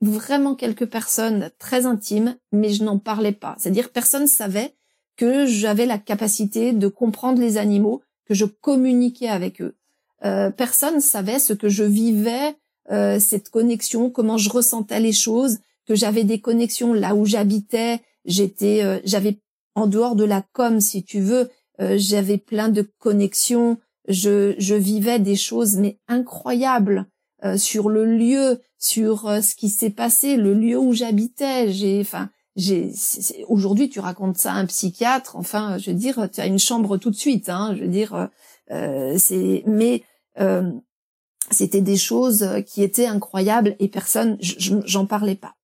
[0.00, 3.56] vraiment quelques personnes très intimes, mais je n'en parlais pas.
[3.58, 4.74] C'est-à-dire personne savait
[5.16, 9.76] que j'avais la capacité de comprendre les animaux, que je communiquais avec eux.
[10.24, 12.56] Euh, personne savait ce que je vivais,
[12.90, 18.00] euh, cette connexion, comment je ressentais les choses, que j'avais des connexions là où j'habitais.
[18.24, 19.40] J'étais, euh, j'avais
[19.74, 23.78] en dehors de la com, si tu veux, euh, j'avais plein de connexions.
[24.08, 27.06] Je, je vivais des choses mais incroyables.
[27.42, 31.72] Euh, sur le lieu, sur euh, ce qui s'est passé, le lieu où j'habitais.
[31.72, 32.92] J'ai, enfin, j'ai.
[33.48, 35.36] Aujourd'hui, tu racontes ça à un psychiatre.
[35.36, 37.48] Enfin, je veux dire, tu as une chambre tout de suite.
[37.48, 38.28] Hein, je veux dire,
[38.70, 39.62] euh, c'est.
[39.66, 40.02] Mais
[41.50, 45.54] c'était des choses qui étaient incroyables et personne, j'en parlais pas.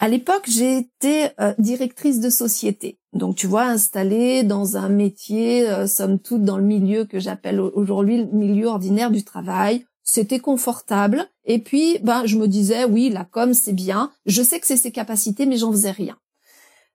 [0.00, 2.98] À l'époque, j'ai été directrice de société.
[3.12, 8.24] Donc, tu vois, installée dans un métier, somme toute, dans le milieu que j'appelle aujourd'hui
[8.24, 11.28] le milieu ordinaire du travail, c'était confortable.
[11.44, 14.10] Et puis, ben, je me disais, oui, la com, c'est bien.
[14.26, 16.18] Je sais que c'est ses capacités, mais j'en faisais rien.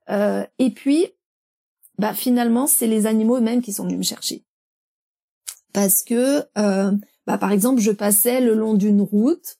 [0.10, 1.08] Euh, et puis,
[1.98, 4.44] ben, finalement, c'est les animaux eux-mêmes qui sont venus me chercher.
[5.74, 6.92] Parce que, euh,
[7.26, 9.58] ben, par exemple, je passais le long d'une route.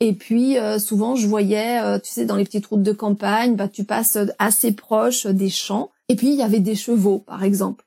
[0.00, 3.56] Et puis, euh, souvent, je voyais, euh, tu sais, dans les petites routes de campagne,
[3.56, 5.90] ben, tu passes assez proche des champs.
[6.08, 7.86] Et puis, il y avait des chevaux, par exemple.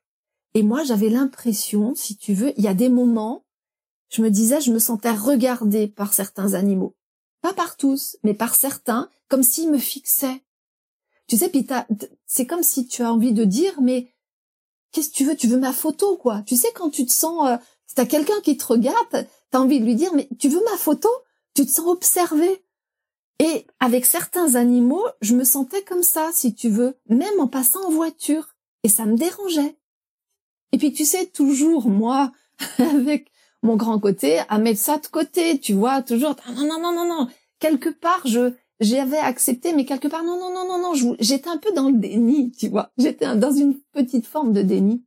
[0.56, 3.44] Et moi, j'avais l'impression, si tu veux, il y a des moments
[4.10, 6.96] je me disais, je me sentais regardée par certains animaux.
[7.42, 10.44] Pas par tous, mais par certains, comme s'ils me fixaient.
[11.28, 11.66] Tu sais, puis
[12.26, 14.12] c'est comme si tu as envie de dire, mais
[14.92, 15.36] qu'est-ce que tu veux?
[15.36, 16.42] Tu veux ma photo, quoi?
[16.46, 17.58] Tu sais, quand tu te sens, euh,
[17.96, 21.10] t'as quelqu'un qui te regarde, t'as envie de lui dire, mais tu veux ma photo?
[21.54, 22.64] Tu te sens observé.
[23.40, 27.86] Et avec certains animaux, je me sentais comme ça, si tu veux, même en passant
[27.86, 28.56] en voiture.
[28.84, 29.78] Et ça me dérangeait.
[30.72, 32.32] Et puis tu sais, toujours, moi,
[32.80, 36.94] avec mon grand côté à mettre ça de côté, tu vois, toujours non non non
[36.94, 37.28] non non.
[37.60, 41.58] Quelque part je j'avais accepté mais quelque part non non non non non, j'étais un
[41.58, 42.92] peu dans le déni, tu vois.
[42.98, 45.04] J'étais dans une petite forme de déni.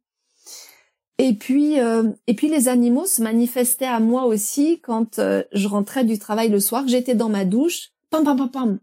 [1.18, 5.68] Et puis euh, et puis les animaux se manifestaient à moi aussi quand euh, je
[5.68, 8.78] rentrais du travail le soir, j'étais dans ma douche, pam pam pam pam.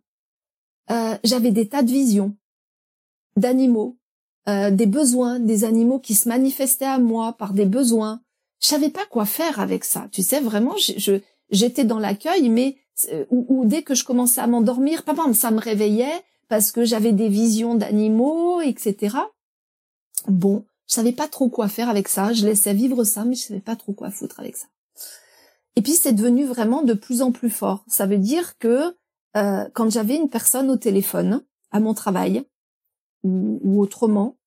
[0.91, 2.35] Euh, j'avais des tas de visions
[3.35, 3.97] d'animaux,
[4.47, 8.19] des besoins, des animaux qui se manifestaient à moi par des besoins,
[8.61, 10.07] je savais pas quoi faire avec ça.
[10.11, 11.19] Tu sais, vraiment, je,
[11.49, 12.77] j'étais dans l'accueil, mais
[13.11, 17.13] euh, ou, dès que je commençais à m'endormir, papa, ça me réveillait parce que j'avais
[17.13, 19.17] des visions d'animaux, etc.
[20.27, 22.33] Bon, je savais pas trop quoi faire avec ça.
[22.33, 24.67] Je laissais vivre ça, mais je savais pas trop quoi foutre avec ça.
[25.75, 27.85] Et puis c'est devenu vraiment de plus en plus fort.
[27.87, 28.95] Ça veut dire que
[29.37, 32.43] euh, quand j'avais une personne au téléphone à mon travail
[33.23, 34.38] ou, autrement, euh,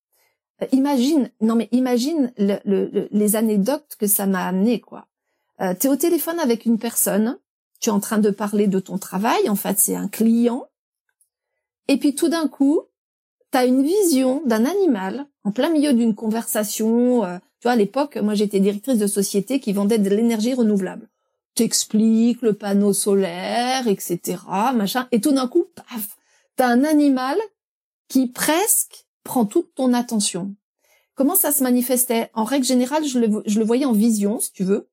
[0.72, 5.07] imagine, non mais imagine les anecdotes que ça m'a amené quoi.
[5.61, 7.38] Euh, tu es au téléphone avec une personne,
[7.81, 10.66] tu es en train de parler de ton travail, en fait c'est un client,
[11.88, 12.83] et puis tout d'un coup,
[13.51, 17.25] tu as une vision d'un animal en plein milieu d'une conversation.
[17.25, 21.09] Euh, tu vois, à l'époque, moi j'étais directrice de société qui vendait de l'énergie renouvelable.
[21.55, 24.38] T'expliques le panneau solaire, etc.,
[24.75, 26.16] machin, et tout d'un coup, paf,
[26.57, 27.37] t'as un animal
[28.09, 30.55] qui presque prend toute ton attention.
[31.15, 32.31] Comment ça se manifestait?
[32.35, 34.89] En règle générale, je le, voyais en vision, si tu veux.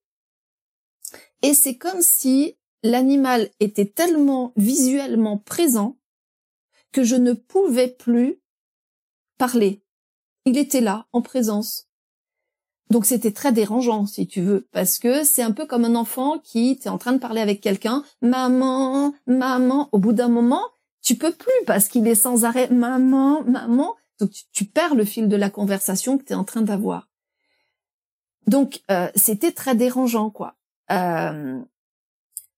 [1.41, 5.97] Et c'est comme si l'animal était tellement visuellement présent
[6.91, 8.41] que je ne pouvais plus
[9.37, 9.83] parler.
[10.45, 11.87] Il était là, en présence.
[12.89, 16.39] Donc c'était très dérangeant, si tu veux, parce que c'est un peu comme un enfant
[16.39, 19.89] qui t'es en train de parler avec quelqu'un, maman, maman.
[19.91, 20.63] Au bout d'un moment,
[21.01, 23.95] tu peux plus parce qu'il est sans arrêt, maman, maman.
[24.19, 27.07] Donc tu, perds le fil de la conversation que tu es en train d'avoir.
[28.47, 30.55] Donc euh, c'était très dérangeant, quoi.
[30.91, 31.59] Euh,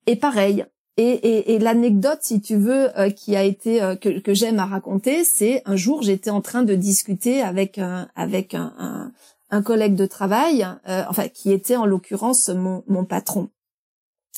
[0.08, 0.66] et pareil,
[0.98, 5.64] et, l'anecdote, si tu veux, euh, qui a été euh, que, j'aime à raconter, c'est
[5.66, 9.12] un jour j'étais en train de discuter avec un, avec un,
[9.50, 13.50] un, collègue de travail, enfin qui était en l'occurrence mon, mon patron,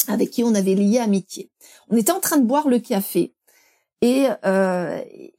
[0.07, 1.51] avec qui on avait lié amitié.
[1.89, 3.32] On était en train de boire le café
[4.05, 4.27] et,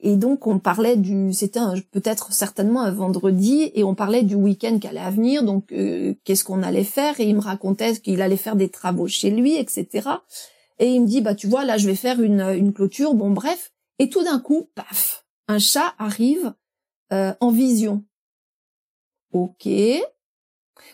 [0.01, 4.79] et donc on parlait du, c'était peut-être certainement un vendredi et on parlait du week-end
[4.79, 5.67] qui allait à venir, donc
[6.25, 7.21] qu'est-ce qu'on allait faire?
[7.21, 10.09] Et il me racontait qu'il allait faire des travaux chez lui, etc.
[10.79, 13.31] Et il me dit, bah tu vois, là je vais faire une, une clôture, bon
[13.31, 13.73] bref.
[13.99, 16.55] Et tout d'un coup, paf, un chat arrive
[17.13, 18.03] euh, en vision.
[19.33, 19.69] Ok.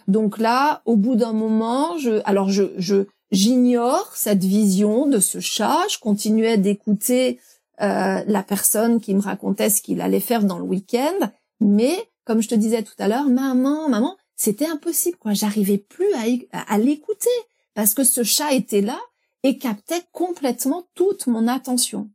[0.09, 5.41] Donc là, au bout d'un moment, je, alors je, je, j'ignore cette vision de ce
[5.41, 5.79] chat.
[5.89, 7.39] Je continuais d'écouter
[7.83, 12.43] euh, la personne qui me racontait ce qu'il allait faire dans le week-end, mais comme
[12.43, 15.33] je te disais tout à l'heure, maman, maman, c'était impossible quoi.
[15.33, 16.09] J'arrivais plus
[16.53, 17.29] à, l'écouter
[17.75, 18.99] parce que ce chat était là
[19.43, 22.11] et captait complètement toute mon attention.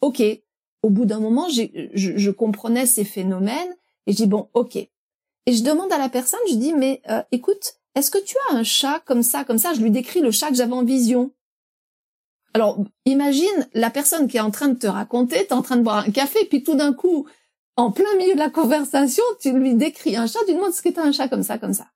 [0.00, 0.22] Ok,
[0.82, 4.76] au bout d'un moment, je, comprenais ces phénomènes et je dis bon, ok.
[4.76, 8.54] Et je demande à la personne, je dis mais euh, écoute, est-ce que tu as
[8.54, 9.74] un chat comme ça, comme ça?
[9.74, 11.32] Je lui décris le chat que j'avais en vision.
[12.54, 15.76] Alors, imagine la personne qui est en train de te raconter, tu es en train
[15.76, 17.26] de boire un café, puis tout d'un coup,
[17.76, 20.82] en plein milieu de la conversation, tu lui décris un chat, tu lui demandes ce
[20.82, 21.86] que tu as un chat comme ça, comme ça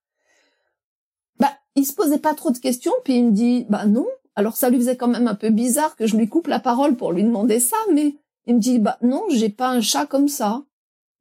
[1.77, 4.07] il se posait pas trop de questions, puis il me dit, bah non.
[4.37, 6.97] Alors ça lui faisait quand même un peu bizarre que je lui coupe la parole
[6.97, 10.29] pour lui demander ça, mais il me dit, bah non, j'ai pas un chat comme
[10.29, 10.63] ça.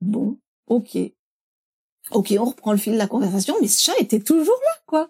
[0.02, 0.98] Bon, ok.
[2.12, 5.10] Ok, on reprend le fil de la conversation, mais ce chat était toujours là, quoi.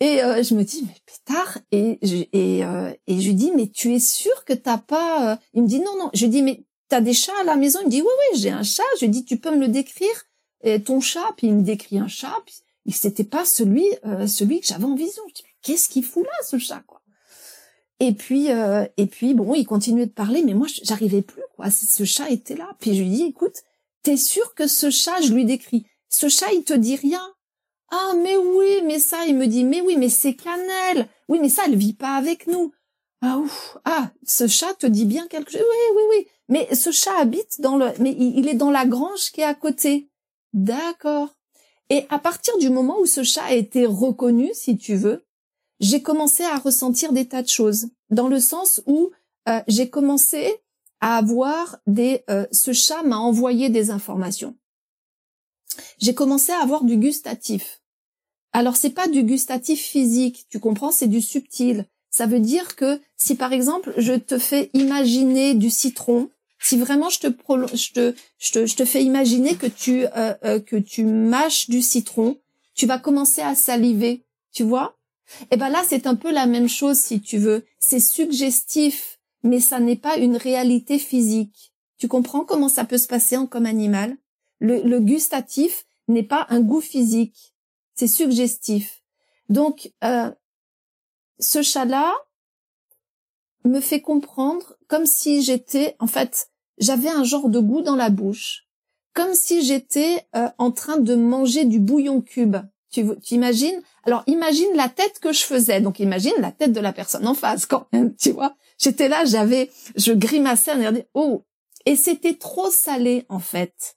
[0.00, 3.68] Et euh, je me dis, mais pétard, et je, et, euh, je lui dis, mais
[3.68, 5.32] tu es sûr que t'as pas...
[5.32, 6.10] Euh, il me dit, non, non.
[6.12, 7.78] Je lui dis, mais t'as des chats à la maison?
[7.82, 8.82] Il me dit, oui, oui, j'ai un chat.
[9.00, 10.24] Je lui dis, tu peux me le décrire?
[10.62, 11.32] Et ton chat?
[11.36, 12.34] Puis il me décrit un chat.
[12.44, 12.56] Puis
[12.92, 13.84] c'était pas celui
[14.26, 15.22] celui que j'avais en vision.
[15.28, 17.02] Je dis qu'est-ce qu'il fout là ce chat quoi?
[18.00, 21.70] Et puis et puis bon, il continuait de parler mais moi j'arrivais plus quoi.
[21.70, 22.70] Ce chat était là.
[22.80, 23.62] Puis je lui dis écoute,
[24.02, 27.22] t'es sûr que ce chat, je lui décris, ce chat il te dit rien
[27.90, 31.08] Ah mais oui, mais ça il me dit mais oui, mais c'est Cannelle.
[31.28, 32.72] Oui, mais ça elle vit pas avec nous.
[33.22, 35.62] Ah ouf, ah, ce chat te dit bien quelque chose.
[35.62, 36.26] Oui, oui, oui.
[36.48, 39.54] Mais ce chat habite dans le mais il est dans la grange qui est à
[39.54, 40.08] côté.
[40.52, 41.36] D'accord.
[41.88, 45.24] Et à partir du moment où ce chat a été reconnu, si tu veux,
[45.80, 49.10] j'ai commencé à ressentir des tas de choses, dans le sens où
[49.48, 50.56] euh, j'ai commencé
[51.00, 52.24] à avoir des...
[52.30, 54.56] Euh, ce chat m'a envoyé des informations.
[55.98, 57.82] J'ai commencé à avoir du gustatif.
[58.52, 61.86] Alors c'est pas du gustatif physique, tu comprends, c'est du subtil.
[62.10, 67.10] Ça veut dire que si par exemple je te fais imaginer du citron, si vraiment
[67.10, 70.76] je te, je te, je te, je te fais imaginer que tu, euh, euh, que
[70.76, 72.38] tu mâches du citron,
[72.74, 74.96] tu vas commencer à saliver, tu vois?
[75.42, 77.64] Et eh ben là, c'est un peu la même chose si tu veux.
[77.80, 81.72] C'est suggestif, mais ça n'est pas une réalité physique.
[81.98, 84.16] Tu comprends comment ça peut se passer en comme animal?
[84.58, 87.54] Le, le gustatif n'est pas un goût physique,
[87.94, 89.02] c'est suggestif.
[89.48, 90.30] Donc, euh,
[91.38, 92.14] ce chat-là,
[93.64, 98.10] me fait comprendre comme si j'étais, en fait, j'avais un genre de goût dans la
[98.10, 98.66] bouche,
[99.12, 102.56] comme si j'étais euh, en train de manger du bouillon cube.
[102.90, 103.82] Tu, tu imagines?
[104.04, 105.80] Alors imagine la tête que je faisais.
[105.80, 108.56] Donc imagine la tête de la personne en face quand même, tu vois.
[108.78, 111.44] J'étais là, j'avais, je grimaçais, on regardait, oh,
[111.86, 113.95] et c'était trop salé en fait.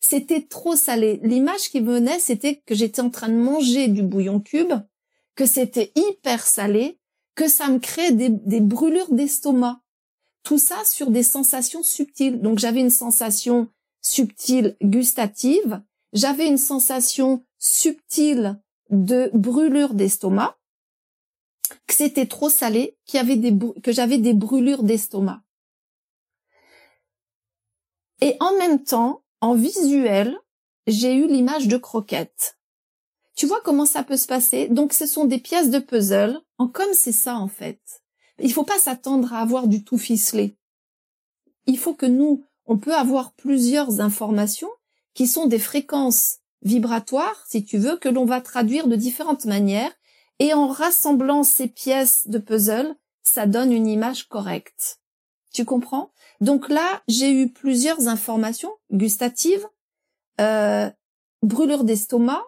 [0.00, 1.20] C'était trop salé.
[1.22, 4.72] L'image qui venait, c'était que j'étais en train de manger du bouillon cube,
[5.34, 6.98] que c'était hyper salé,
[7.34, 9.80] que ça me crée des, brûlures d'estomac.
[10.42, 12.40] Tout ça sur des sensations subtiles.
[12.40, 13.68] Donc j'avais une sensation
[14.00, 15.82] subtile gustative,
[16.12, 20.56] j'avais une sensation subtile de brûlure d'estomac,
[21.86, 25.42] que c'était trop salé, que j'avais des brûlures d'estomac.
[28.20, 30.38] Et en même temps, en visuel,
[30.86, 32.58] j'ai eu l'image de croquettes.
[33.36, 34.68] Tu vois comment ça peut se passer?
[34.68, 37.80] Donc ce sont des pièces de puzzle, en comme c'est ça en fait.
[38.40, 40.56] Il faut pas s'attendre à avoir du tout ficelé.
[41.66, 44.70] Il faut que nous, on peut avoir plusieurs informations
[45.14, 49.92] qui sont des fréquences vibratoires, si tu veux, que l'on va traduire de différentes manières,
[50.38, 55.00] et en rassemblant ces pièces de puzzle, ça donne une image correcte.
[55.52, 56.12] Tu comprends?
[56.40, 59.66] Donc là, j'ai eu plusieurs informations gustatives,
[60.40, 60.90] euh,
[61.42, 62.44] brûlure d'estomac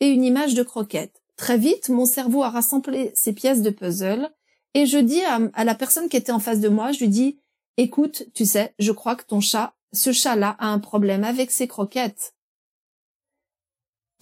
[0.00, 1.22] et une image de croquette.
[1.36, 4.30] Très vite, mon cerveau a rassemblé ces pièces de puzzle
[4.74, 7.38] et je dis à, la personne qui était en face de moi, je lui dis,
[7.76, 11.68] écoute, tu sais, je crois que ton chat, ce chat-là a un problème avec ses
[11.68, 12.34] croquettes.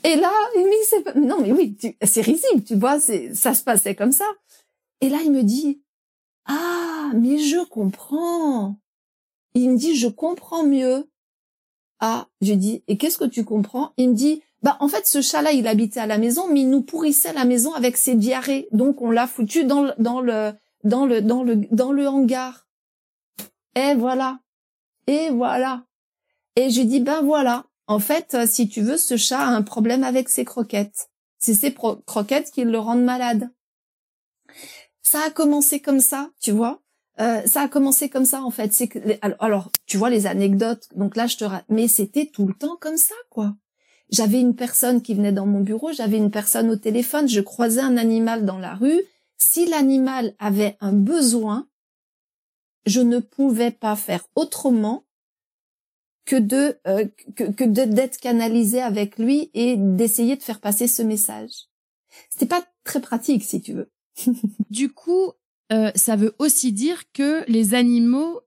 [0.05, 3.95] Et là, il me dit, non mais oui, c'est risible, tu vois, ça se passait
[3.95, 4.27] comme ça.
[5.01, 5.83] Et là, il me dit,
[6.46, 8.76] ah, mais je comprends.
[9.55, 11.09] Il me dit, je comprends mieux.
[12.00, 13.92] Ah, je dis, et qu'est-ce que tu comprends?
[13.96, 16.70] Il me dit, bah en fait, ce chat-là, il habitait à la maison, mais il
[16.70, 18.68] nous pourrissait la maison avec ses diarrhées.
[18.72, 20.52] Donc on l'a foutu dans le dans le
[20.85, 22.68] dans le dans le dans le hangar.
[23.74, 24.40] Et voilà.
[25.07, 25.85] Et voilà.
[26.57, 27.66] Et je dis ben voilà.
[27.88, 31.09] En fait, si tu veux, ce chat a un problème avec ses croquettes.
[31.38, 33.50] C'est ses croquettes qui le rendent malade.
[35.03, 36.83] Ça a commencé comme ça, tu vois.
[37.21, 38.73] Euh, ça a commencé comme ça en fait.
[38.73, 40.88] C'est que alors, tu vois les anecdotes.
[40.95, 43.55] Donc là je te mais c'était tout le temps comme ça quoi.
[44.11, 47.81] J'avais une personne qui venait dans mon bureau, j'avais une personne au téléphone, je croisais
[47.81, 49.03] un animal dans la rue.
[49.38, 51.67] Si l'animal avait un besoin,
[52.85, 55.05] je ne pouvais pas faire autrement
[56.25, 61.69] que de euh, que, d'être canalisé avec lui et d'essayer de faire passer ce message.
[62.31, 63.91] C'était pas très pratique si tu veux.
[64.70, 65.33] du coup,
[65.72, 68.42] euh, ça veut aussi dire que les animaux,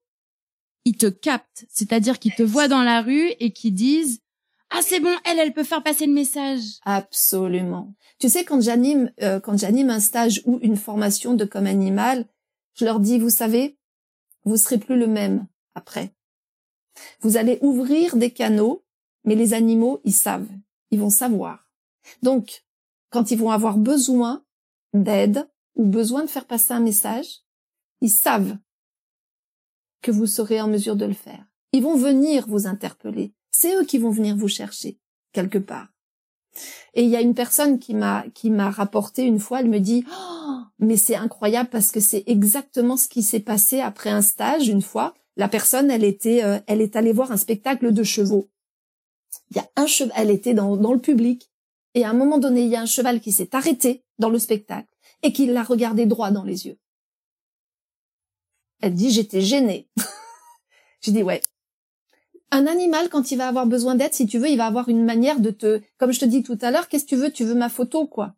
[0.86, 4.22] ils te captent, c'est-à-dire qu'ils te voient dans la rue et qu'ils disent
[4.70, 6.62] ah c'est bon, elle, elle peut faire passer le message.
[6.84, 7.94] Absolument.
[8.20, 12.26] Tu sais quand j'anime euh, quand j'anime un stage ou une formation de comme animal,
[12.74, 13.78] je leur dis vous savez,
[14.44, 16.14] vous serez plus le même après.
[17.22, 18.84] Vous allez ouvrir des canaux,
[19.24, 20.50] mais les animaux ils savent,
[20.92, 21.70] ils vont savoir.
[22.22, 22.64] Donc
[23.10, 24.44] quand ils vont avoir besoin
[24.94, 27.42] d'aide, ou besoin de faire passer un message,
[28.02, 28.58] ils savent
[30.02, 31.46] que vous serez en mesure de le faire.
[31.74, 33.34] Ils vont venir vous interpeller.
[33.52, 35.00] C'est eux qui vont venir vous chercher
[35.34, 35.88] quelque part.
[36.94, 39.80] Et il y a une personne qui m'a qui m'a rapporté une fois, elle me
[39.80, 44.22] dit oh, mais c'est incroyable parce que c'est exactement ce qui s'est passé après un
[44.22, 45.14] stage une fois.
[45.36, 48.50] La personne, elle était euh, elle est allée voir un spectacle de chevaux.
[49.52, 51.52] Il y a un cheval, elle était dans dans le public
[51.94, 54.40] et à un moment donné, il y a un cheval qui s'est arrêté dans le
[54.40, 54.95] spectacle
[55.26, 56.78] et qu'il l'a regardé droit dans les yeux.
[58.82, 59.90] Elle dit j'étais gênée.
[61.02, 61.42] J'ai dit ouais.
[62.52, 65.04] Un animal quand il va avoir besoin d'aide, si tu veux, il va avoir une
[65.04, 67.32] manière de te, comme je te dis tout à l'heure, qu'est-ce que tu veux?
[67.32, 68.36] Tu veux ma photo quoi?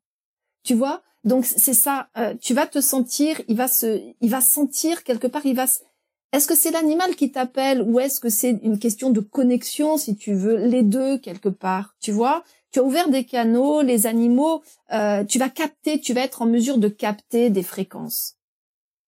[0.63, 1.03] Tu vois?
[1.25, 2.07] Donc c'est ça.
[2.17, 5.65] Euh, tu vas te sentir, il va se, il va sentir quelque part, il va.
[6.31, 10.15] Est-ce que c'est l'animal qui t'appelle ou est-ce que c'est une question de connexion, si
[10.15, 12.45] tu veux, les deux quelque part Tu vois?
[12.71, 14.61] Tu as ouvert des canaux, les animaux,
[14.93, 18.35] euh, tu vas capter, tu vas être en mesure de capter des fréquences.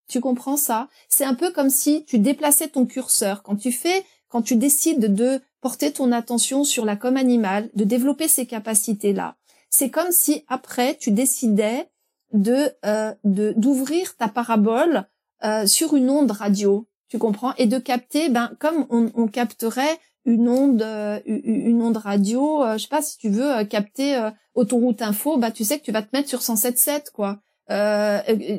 [0.08, 0.88] Tu comprends ça?
[1.08, 3.44] C'est un peu comme si tu déplaçais ton curseur.
[3.44, 7.84] Quand tu fais, quand tu décides de porter ton attention sur la com animale, de
[7.84, 9.36] développer ces capacités-là,
[9.70, 11.90] c'est comme si après tu décidais
[12.34, 15.08] de euh, d'ouvrir ta parabole
[15.44, 16.88] euh, sur une onde radio.
[17.08, 17.54] Tu comprends?
[17.58, 22.74] Et de capter, ben comme on, on capterait une onde euh, une onde radio euh,
[22.74, 25.92] je sais pas si tu veux euh, capter autoroute info bah tu sais que tu
[25.92, 27.40] vas te mettre sur 107.7 quoi.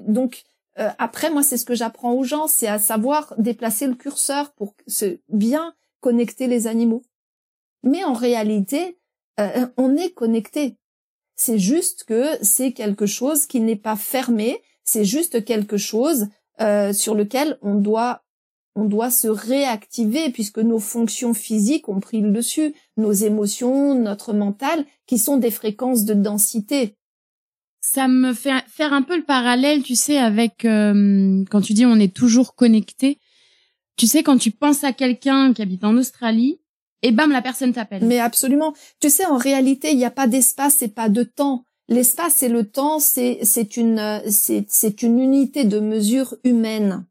[0.06, 0.44] Donc
[0.76, 4.74] après moi c'est ce que j'apprends aux gens c'est à savoir déplacer le curseur pour
[4.86, 7.02] se bien connecter les animaux.
[7.82, 8.98] Mais en réalité
[9.76, 10.76] on est connecté.
[11.34, 16.28] C'est juste que c'est quelque chose qui n'est pas fermé c'est juste quelque chose
[16.92, 18.22] sur lequel on doit
[18.74, 24.32] on doit se réactiver puisque nos fonctions physiques ont pris le dessus, nos émotions, notre
[24.32, 26.96] mental, qui sont des fréquences de densité.
[27.80, 31.86] Ça me fait faire un peu le parallèle, tu sais, avec euh, quand tu dis
[31.86, 33.18] on est toujours connecté.
[33.96, 36.60] Tu sais, quand tu penses à quelqu'un qui habite en Australie,
[37.02, 38.04] et bam, la personne t'appelle.
[38.04, 38.74] Mais absolument.
[39.00, 41.64] Tu sais, en réalité, il n'y a pas d'espace et pas de temps.
[41.88, 47.04] l'espace et le temps, c'est c'est une c'est c'est une unité de mesure humaine.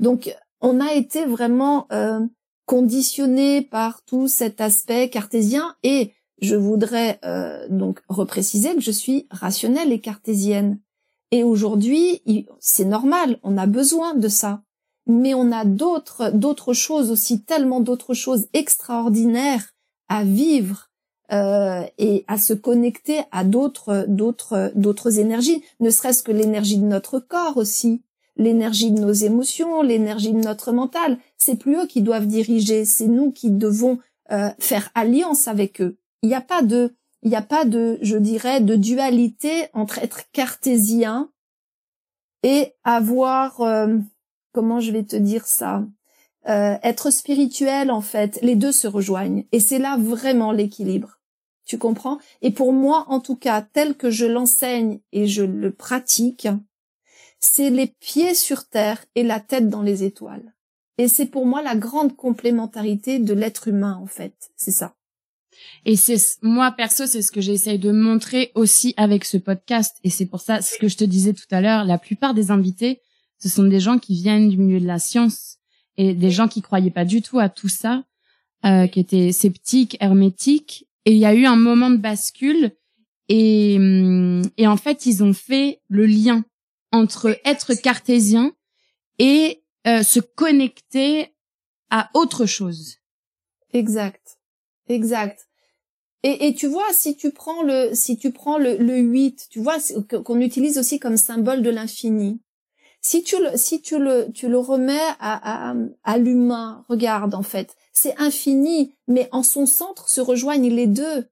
[0.00, 2.20] Donc, on a été vraiment euh,
[2.66, 9.26] conditionné par tout cet aspect cartésien et je voudrais euh, donc repréciser que je suis
[9.30, 10.78] rationnelle et cartésienne.
[11.30, 12.22] Et aujourd'hui,
[12.60, 14.62] c'est normal, on a besoin de ça.
[15.06, 19.74] Mais on a d'autres, d'autres choses aussi, tellement d'autres choses extraordinaires
[20.08, 20.90] à vivre
[21.32, 26.86] euh, et à se connecter à d'autres, d'autres, d'autres énergies, ne serait-ce que l'énergie de
[26.86, 28.02] notre corps aussi,
[28.38, 31.18] l'énergie de nos émotions, l'énergie de notre mental.
[31.36, 33.98] C'est plus eux qui doivent diriger, c'est nous qui devons
[34.30, 35.98] euh, faire alliance avec eux.
[36.22, 39.98] Il n'y a pas de, il n'y a pas de, je dirais, de dualité entre
[39.98, 41.30] être cartésien
[42.42, 43.98] et avoir, euh,
[44.52, 45.84] comment je vais te dire ça,
[46.48, 48.38] euh, être spirituel en fait.
[48.42, 51.18] Les deux se rejoignent et c'est là vraiment l'équilibre.
[51.64, 52.18] Tu comprends?
[52.40, 56.48] Et pour moi, en tout cas, tel que je l'enseigne et je le pratique,
[57.40, 60.54] c'est les pieds sur terre et la tête dans les étoiles.
[60.98, 64.34] Et c'est pour moi la grande complémentarité de l'être humain, en fait.
[64.56, 64.94] C'est ça.
[65.84, 69.96] Et c'est moi perso, c'est ce que j'essaye de montrer aussi avec ce podcast.
[70.04, 72.50] Et c'est pour ça, ce que je te disais tout à l'heure, la plupart des
[72.50, 73.00] invités,
[73.38, 75.58] ce sont des gens qui viennent du milieu de la science
[75.96, 78.04] et des gens qui croyaient pas du tout à tout ça,
[78.64, 80.86] euh, qui étaient sceptiques, hermétiques.
[81.04, 82.72] Et il y a eu un moment de bascule
[83.28, 86.44] et, hum, et en fait, ils ont fait le lien
[86.92, 88.52] entre être cartésien
[89.18, 91.34] et euh, se connecter
[91.90, 92.96] à autre chose.
[93.72, 94.38] Exact.
[94.88, 95.48] Exact.
[96.22, 99.60] Et, et, tu vois, si tu prends le, si tu prends le, le 8, tu
[99.60, 99.76] vois,
[100.24, 102.40] qu'on utilise aussi comme symbole de l'infini.
[103.00, 107.44] Si tu le, si tu le, tu le remets à, à, à l'humain, regarde, en
[107.44, 111.28] fait, c'est infini, mais en son centre se rejoignent les deux.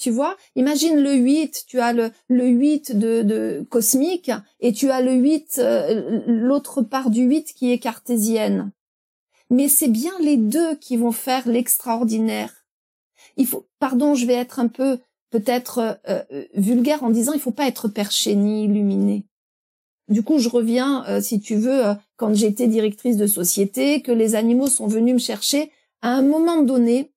[0.00, 4.90] Tu vois, imagine le 8, tu as le, le 8 de, de cosmique et tu
[4.90, 8.72] as le 8, euh, l'autre part du 8 qui est cartésienne.
[9.50, 12.64] Mais c'est bien les deux qui vont faire l'extraordinaire.
[13.36, 14.98] Il faut, pardon, je vais être un peu
[15.28, 19.26] peut-être euh, euh, vulgaire en disant il faut pas être perché ni illuminé.
[20.08, 21.82] Du coup, je reviens, si tu veux,
[22.16, 25.70] quand j'étais directrice de société, que les animaux sont venus me chercher.
[26.02, 27.12] À un moment donné,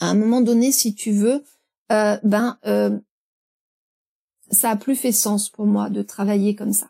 [0.00, 1.44] à un moment donné, si tu veux,
[1.92, 2.98] euh, ben euh,
[4.50, 6.88] ça a plus fait sens pour moi de travailler comme ça.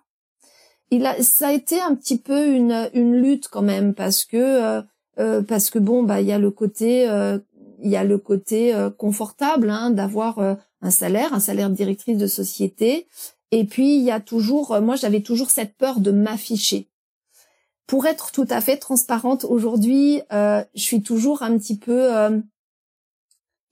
[0.91, 4.83] Il a, ça a été un petit peu une, une lutte quand même parce que
[5.19, 7.05] euh, parce que bon bah il y a le côté
[7.85, 12.27] il y a le côté confortable hein, d'avoir un salaire, un salaire de directrice de
[12.29, 13.09] société.
[13.51, 16.89] Et puis il y a toujours, moi j'avais toujours cette peur de m'afficher.
[17.87, 22.43] Pour être tout à fait transparente aujourd'hui, je suis toujours un petit peu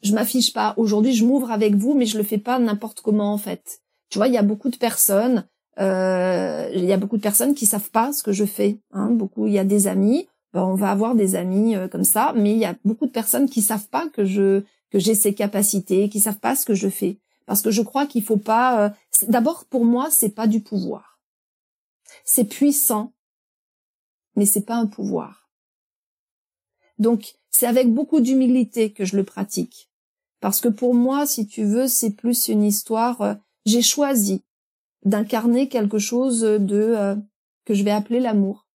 [0.03, 0.75] je m'affiche pas.
[0.77, 3.81] Aujourd'hui, je m'ouvre avec vous, mais je le fais pas n'importe comment en fait.
[4.09, 5.47] Tu vois, il y a beaucoup de personnes,
[5.79, 8.79] euh, il y a beaucoup de personnes qui savent pas ce que je fais.
[8.93, 9.11] Hein.
[9.11, 10.29] Beaucoup, il y a des amis.
[10.53, 13.13] Ben, on va avoir des amis euh, comme ça, mais il y a beaucoup de
[13.13, 16.75] personnes qui savent pas que je que j'ai ces capacités, qui savent pas ce que
[16.75, 18.87] je fais, parce que je crois qu'il faut pas.
[18.87, 18.91] Euh,
[19.29, 21.21] d'abord, pour moi, c'est pas du pouvoir.
[22.25, 23.13] C'est puissant,
[24.35, 25.49] mais c'est pas un pouvoir.
[26.99, 29.90] Donc, c'est avec beaucoup d'humilité que je le pratique.
[30.41, 33.21] Parce que pour moi, si tu veux, c'est plus une histoire.
[33.21, 33.35] Euh,
[33.67, 34.43] j'ai choisi
[35.05, 37.15] d'incarner quelque chose de euh,
[37.65, 38.67] que je vais appeler l'amour.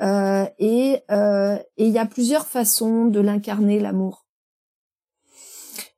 [0.00, 1.00] Euh, et
[1.76, 4.26] il y a plusieurs façons de l'incarner l'amour.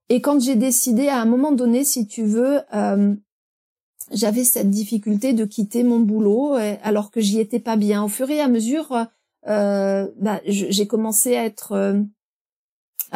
[0.08, 2.60] Et quand j'ai décidé à un moment donné, si tu veux,
[4.12, 8.04] j'avais cette difficulté de quitter mon boulot alors que j'y étais pas bien.
[8.04, 9.06] Au fur et à mesure,
[9.44, 12.06] bah, j'ai commencé à être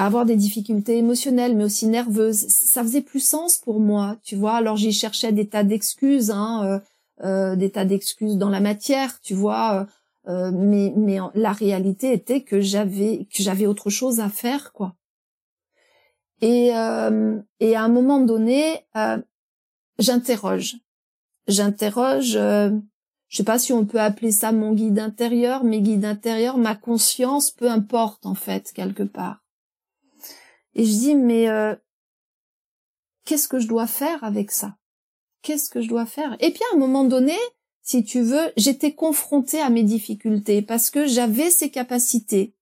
[0.01, 2.49] à avoir des difficultés émotionnelles, mais aussi nerveuses.
[2.49, 4.55] Ça faisait plus sens pour moi, tu vois.
[4.55, 6.79] Alors j'y cherchais des tas d'excuses, hein, euh,
[7.27, 9.87] euh des tas d'excuses dans la matière, tu vois.
[10.27, 14.73] Euh, euh mais mais la réalité était que j'avais que j'avais autre chose à faire,
[14.73, 14.95] quoi.
[16.41, 18.87] Et euh, et à un moment donné,
[19.99, 20.77] j'interroge,
[21.47, 22.39] j'interroge.
[23.29, 26.75] je sais pas si on peut appeler ça mon guide intérieur, mes guides intérieurs, ma
[26.75, 29.41] conscience, peu importe en fait quelque part.
[30.75, 31.75] Et je dis, mais euh,
[33.25, 34.77] qu'est-ce que je dois faire avec ça?
[35.43, 36.37] Qu'est-ce que je dois faire?
[36.41, 37.37] Et puis à un moment donné,
[37.83, 42.55] si tu veux, j'étais confrontée à mes difficultés parce que j'avais ces capacités,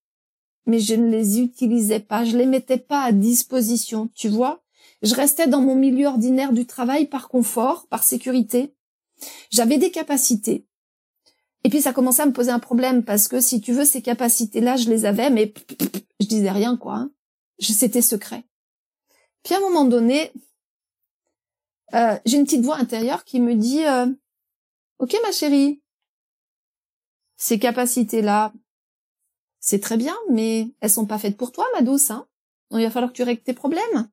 [0.67, 4.63] mais je ne les utilisais pas, je les mettais pas à disposition, tu vois?
[5.03, 8.75] Je restais dans mon milieu ordinaire du travail par confort, par sécurité.
[9.51, 10.67] J'avais des capacités.
[11.65, 14.03] Et puis ça commençait à me poser un problème parce que si tu veux, ces
[14.03, 15.53] capacités-là, je les avais, mais
[16.21, 16.95] je disais rien, quoi.
[16.95, 17.11] Hein
[17.61, 18.45] c'était secret.
[19.43, 20.33] Puis à un moment donné,
[21.95, 24.07] euh, j'ai une petite voix intérieure qui me dit euh,
[24.99, 25.81] Ok ma chérie,
[27.37, 28.53] ces capacités-là,
[29.61, 32.11] c'est très bien, mais elles sont pas faites pour toi, ma douce.
[32.11, 32.27] Hein
[32.71, 34.11] Donc il va falloir que tu règles tes problèmes.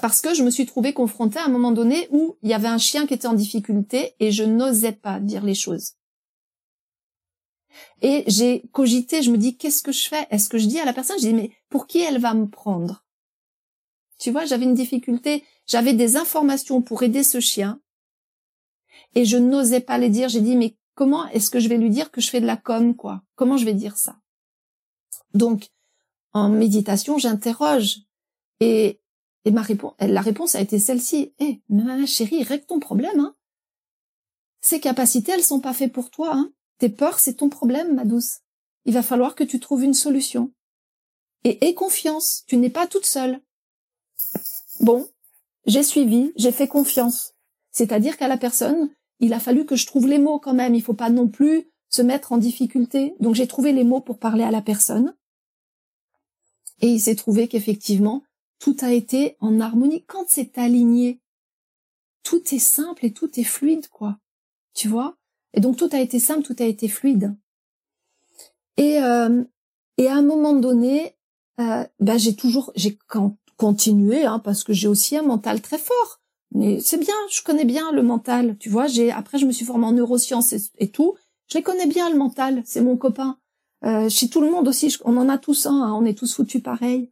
[0.00, 2.68] Parce que je me suis trouvée confrontée à un moment donné où il y avait
[2.68, 5.95] un chien qui était en difficulté et je n'osais pas dire les choses.
[8.02, 10.26] Et j'ai cogité, je me dis, qu'est-ce que je fais?
[10.30, 12.48] Est-ce que je dis à la personne, je dis, mais pour qui elle va me
[12.48, 13.04] prendre?
[14.18, 17.80] Tu vois, j'avais une difficulté, j'avais des informations pour aider ce chien,
[19.14, 20.28] et je n'osais pas les dire.
[20.28, 22.56] J'ai dit, mais comment est-ce que je vais lui dire que je fais de la
[22.56, 23.22] com, quoi?
[23.34, 24.18] Comment je vais dire ça?
[25.34, 25.68] Donc,
[26.32, 27.98] en méditation, j'interroge,
[28.60, 29.00] et,
[29.44, 31.34] et ma réponse, la réponse a été celle-ci.
[31.38, 33.34] Eh, ma chérie, règle ton problème, hein.
[34.62, 38.04] Ces capacités, elles sont pas faites pour toi, hein tes peurs, c'est ton problème, ma
[38.04, 38.40] douce.
[38.84, 40.52] Il va falloir que tu trouves une solution.
[41.44, 43.40] Et aie confiance, tu n'es pas toute seule.
[44.80, 45.08] Bon,
[45.66, 47.34] j'ai suivi, j'ai fait confiance.
[47.70, 50.74] C'est-à-dire qu'à la personne, il a fallu que je trouve les mots quand même.
[50.74, 53.14] Il faut pas non plus se mettre en difficulté.
[53.20, 55.14] Donc j'ai trouvé les mots pour parler à la personne.
[56.80, 58.22] Et il s'est trouvé qu'effectivement,
[58.58, 60.04] tout a été en harmonie.
[60.04, 61.20] Quand c'est aligné,
[62.22, 64.18] tout est simple et tout est fluide, quoi.
[64.74, 65.15] Tu vois?
[65.56, 67.34] Et donc tout a été simple, tout a été fluide.
[68.76, 69.42] Et, euh,
[69.96, 71.16] et à un moment donné,
[71.58, 72.98] euh, ben j'ai toujours, j'ai
[73.56, 76.20] continué, hein, parce que j'ai aussi un mental très fort.
[76.52, 78.56] Mais c'est bien, je connais bien le mental.
[78.58, 81.14] Tu vois, j'ai après je me suis formée en neurosciences et, tout.
[81.50, 83.38] Je les connais bien le mental, c'est mon copain.
[83.84, 86.34] Euh, chez tout le monde aussi, on en a tous un, hein, on est tous
[86.34, 87.10] foutus pareil.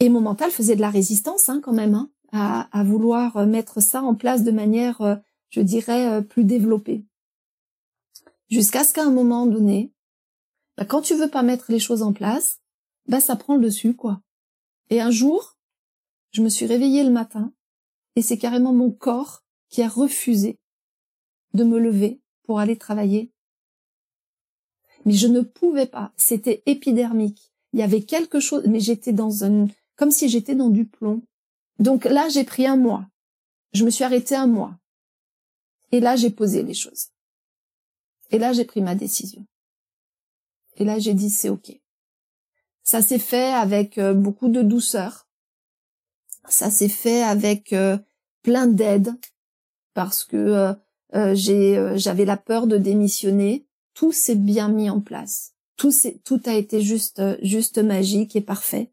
[0.00, 3.80] Et mon mental faisait de la résistance hein, quand même, hein, à, à, vouloir mettre
[3.80, 5.16] ça en place de manière, euh,
[5.48, 7.04] je dirais, euh, plus développée.
[8.48, 9.92] Jusqu'à ce qu'à un moment donné,
[10.76, 12.60] bah, quand tu veux pas mettre les choses en place,
[13.06, 14.20] bah ça prend le dessus, quoi.
[14.90, 15.56] Et un jour,
[16.32, 17.52] je me suis réveillée le matin,
[18.14, 20.58] et c'est carrément mon corps qui a refusé
[21.54, 23.32] de me lever pour aller travailler.
[25.04, 27.52] Mais je ne pouvais pas, c'était épidermique.
[27.72, 29.66] Il y avait quelque chose, mais j'étais dans un,
[29.96, 31.22] comme si j'étais dans du plomb.
[31.78, 33.06] Donc là, j'ai pris un mois.
[33.72, 34.78] Je me suis arrêtée un mois.
[35.92, 37.08] Et là, j'ai posé les choses.
[38.30, 39.46] Et là, j'ai pris ma décision.
[40.76, 41.80] Et là, j'ai dit, c'est OK.
[42.86, 45.26] Ça s'est fait avec euh, beaucoup de douceur.
[46.48, 47.98] Ça s'est fait avec euh,
[48.42, 49.12] plein d'aide
[49.92, 50.76] parce que
[51.14, 53.66] euh, j'ai j'avais la peur de démissionner.
[53.94, 55.54] Tout s'est bien mis en place.
[55.76, 55.90] Tout
[56.22, 58.92] tout a été juste juste magique et parfait.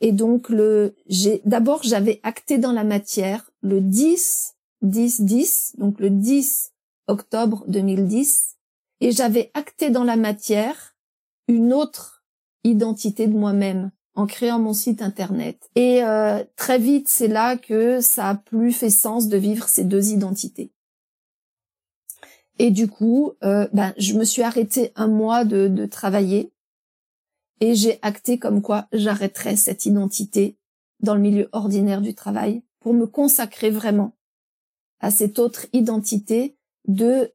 [0.00, 5.98] Et donc le j'ai d'abord j'avais acté dans la matière le 10 10 10 donc
[5.98, 6.72] le 10
[7.06, 8.58] octobre 2010
[9.00, 10.96] et j'avais acté dans la matière
[11.48, 12.24] une autre
[12.64, 15.70] identité de moi-même en créant mon site internet.
[15.74, 19.84] Et euh, très vite, c'est là que ça a plus fait sens de vivre ces
[19.84, 20.72] deux identités.
[22.58, 26.52] Et du coup, euh, ben, je me suis arrêtée un mois de, de travailler
[27.60, 30.58] et j'ai acté comme quoi j'arrêterais cette identité
[31.00, 34.12] dans le milieu ordinaire du travail pour me consacrer vraiment
[35.00, 37.32] à cette autre identité de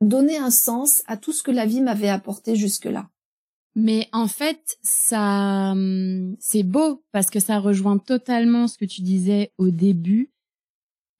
[0.00, 3.08] donner un sens à tout ce que la vie m'avait apporté jusque-là.
[3.76, 9.02] Mais en fait, ça, hum, c'est beau parce que ça rejoint totalement ce que tu
[9.02, 10.32] disais au début.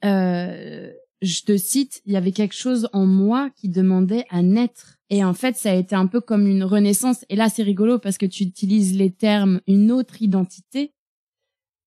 [0.05, 0.91] Euh,
[1.23, 4.97] je te cite, il y avait quelque chose en moi qui demandait à naître.
[5.11, 7.25] Et en fait, ça a été un peu comme une renaissance.
[7.29, 10.93] Et là, c'est rigolo parce que tu utilises les termes une autre identité.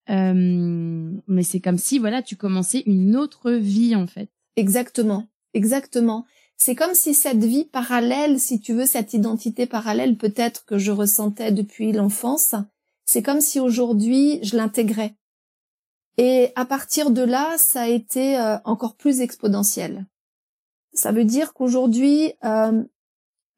[0.09, 4.29] Euh, mais c'est comme si, voilà, tu commençais une autre vie, en fait.
[4.55, 5.27] Exactement.
[5.53, 6.25] Exactement
[6.57, 10.91] c'est comme si cette vie parallèle, si tu veux, cette identité parallèle peut-être que je
[10.91, 12.55] ressentais depuis l'enfance,
[13.05, 15.15] c'est comme si aujourd'hui je l'intégrais.
[16.17, 20.05] Et à partir de là, ça a été euh, encore plus exponentiel.
[20.93, 22.83] Ça veut dire qu'aujourd'hui, euh,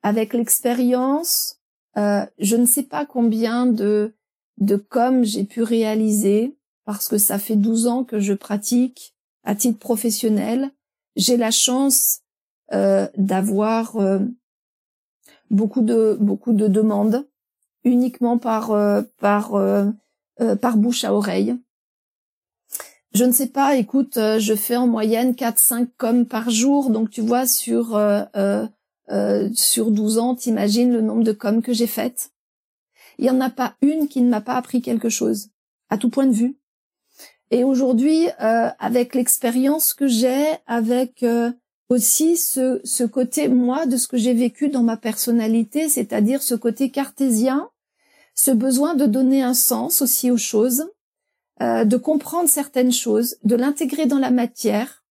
[0.04, 1.60] avec l'expérience,
[1.98, 4.16] euh, je ne sais pas combien de
[4.58, 9.54] de com j'ai pu réaliser parce que ça fait 12 ans que je pratique à
[9.54, 10.72] titre professionnel.
[11.18, 12.22] J'ai la chance
[12.72, 14.20] d'avoir euh,
[15.50, 17.28] beaucoup de beaucoup de demandes
[17.84, 19.52] uniquement par euh, par
[20.62, 21.56] par bouche à oreille.
[23.14, 27.10] Je ne sais pas, écoute, je fais en moyenne 4 5 coms par jour, donc
[27.10, 28.66] tu vois sur euh,
[29.54, 32.32] sur 12 ans, t'imagines le nombre de coms que j'ai faites.
[33.18, 35.50] Il y en a pas une qui ne m'a pas appris quelque chose
[35.90, 36.58] à tout point de vue.
[37.52, 41.24] Et aujourd'hui, avec l'expérience que j'ai, avec
[41.90, 46.56] aussi ce, ce côté, moi, de ce que j'ai vécu dans ma personnalité, c'est-à-dire ce
[46.56, 47.70] côté cartésien,
[48.34, 50.86] ce besoin de donner un sens aussi aux choses,
[51.62, 55.06] euh, de comprendre certaines choses, de l'intégrer dans la matière,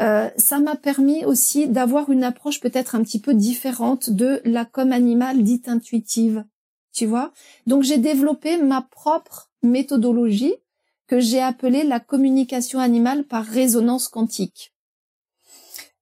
[0.00, 4.64] euh, ça m'a permis aussi d'avoir une approche peut-être un petit peu différente de la
[4.64, 6.44] com animale dite intuitive.
[6.92, 7.32] Tu vois
[7.66, 10.54] Donc j'ai développé ma propre méthodologie
[11.06, 14.72] que j'ai appelée la communication animale par résonance quantique.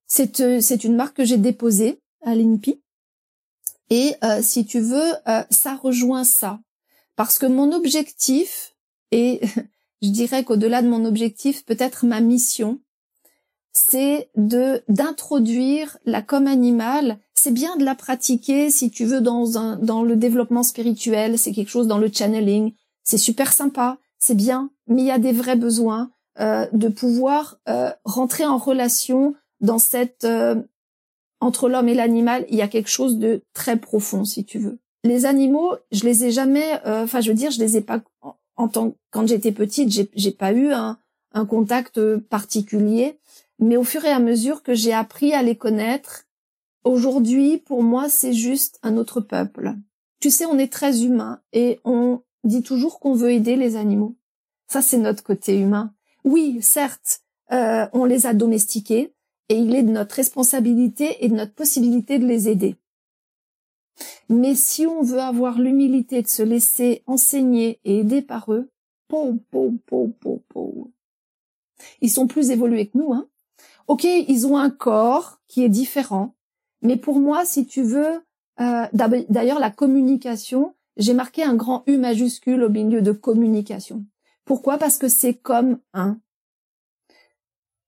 [0.08, 2.82] C'est euh, c'est une marque que j'ai déposée à l'INPI.
[3.90, 5.12] Et euh, si tu veux,
[5.50, 6.60] ça rejoint ça.
[7.16, 8.74] Parce que mon objectif,
[9.12, 9.40] et
[10.02, 12.80] je dirais qu'au-delà de mon objectif, peut-être ma mission,
[13.72, 17.18] c'est de d'introduire la com animale.
[17.34, 21.52] C'est bien de la pratiquer si tu veux dans un dans le développement spirituel, c'est
[21.52, 22.72] quelque chose dans le channeling,
[23.04, 27.58] c'est super sympa, c'est bien, mais il y a des vrais besoins euh, de pouvoir
[27.68, 30.56] euh, rentrer en relation dans cette euh,
[31.40, 34.78] entre l'homme et l'animal, il y a quelque chose de très profond si tu veux.
[35.04, 38.00] Les animaux, je les ai jamais enfin je veux dire, je les ai pas
[38.56, 40.98] en, tant quand j'étais petite, j'ai j'ai pas eu un
[41.32, 43.18] un contact particulier
[43.58, 46.26] mais au fur et à mesure que j'ai appris à les connaître,
[46.84, 49.74] aujourd'hui, pour moi, c'est juste un autre peuple.
[50.20, 54.16] Tu sais, on est très humain et on dit toujours qu'on veut aider les animaux.
[54.68, 55.92] Ça, c'est notre côté humain.
[56.24, 59.12] Oui, certes, euh, on les a domestiqués
[59.48, 62.76] et il est de notre responsabilité et de notre possibilité de les aider.
[64.28, 68.70] Mais si on veut avoir l'humilité de se laisser enseigner et aider par eux,
[69.08, 70.92] pou, pou, pou, pou, pou.
[72.00, 73.28] Ils sont plus évolués que nous, hein.
[73.86, 76.34] Ok, ils ont un corps qui est différent,
[76.82, 78.22] mais pour moi, si tu veux,
[78.60, 84.04] euh, d'ailleurs la communication, j'ai marqué un grand U majuscule au milieu de communication.
[84.44, 84.78] Pourquoi?
[84.78, 86.20] Parce que c'est comme un.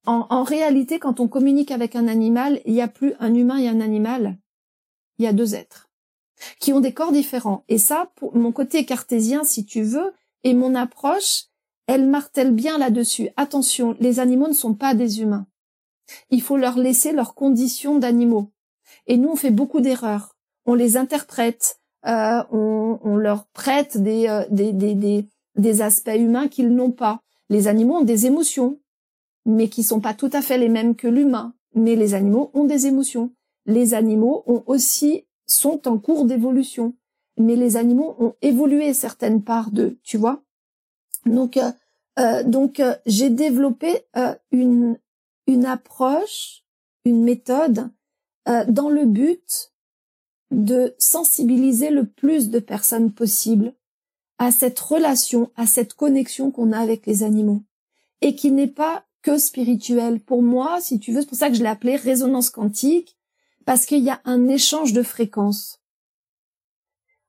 [0.06, 3.68] En, réalité, quand on communique avec un animal, il n'y a plus un humain et
[3.68, 4.38] un animal,
[5.18, 5.90] il y a deux êtres
[6.58, 7.64] qui ont des corps différents.
[7.68, 11.44] Et ça, mon côté cartésien, si tu veux, et mon approche,
[11.86, 13.28] elle martèle bien là-dessus.
[13.36, 15.46] Attention, les animaux ne sont pas des humains.
[16.30, 18.50] Il faut leur laisser leurs conditions d'animaux.
[19.06, 20.36] Et nous, on fait beaucoup d'erreurs.
[20.66, 27.20] On les interprète, euh, on, leur prête euh, des, aspects humains qu'ils n'ont pas.
[27.48, 28.78] Les animaux ont des émotions,
[29.46, 31.54] mais qui sont pas tout à fait les mêmes que l'humain.
[31.74, 33.32] Mais les animaux ont des émotions.
[33.66, 36.94] Les animaux ont aussi sont en cours d'évolution.
[37.36, 40.42] Mais les animaux ont évolué certaines parts d'eux, tu vois.
[41.26, 41.58] Donc,
[42.18, 44.04] euh, donc j'ai développé
[44.50, 44.98] une
[45.50, 46.64] une approche,
[47.04, 47.90] une méthode
[48.48, 49.72] euh, dans le but
[50.50, 53.74] de sensibiliser le plus de personnes possible
[54.38, 57.62] à cette relation, à cette connexion qu'on a avec les animaux
[58.20, 60.20] et qui n'est pas que spirituelle.
[60.20, 63.16] Pour moi, si tu veux, c'est pour ça que je l'ai appelé résonance quantique
[63.64, 65.80] parce qu'il y a un échange de fréquences.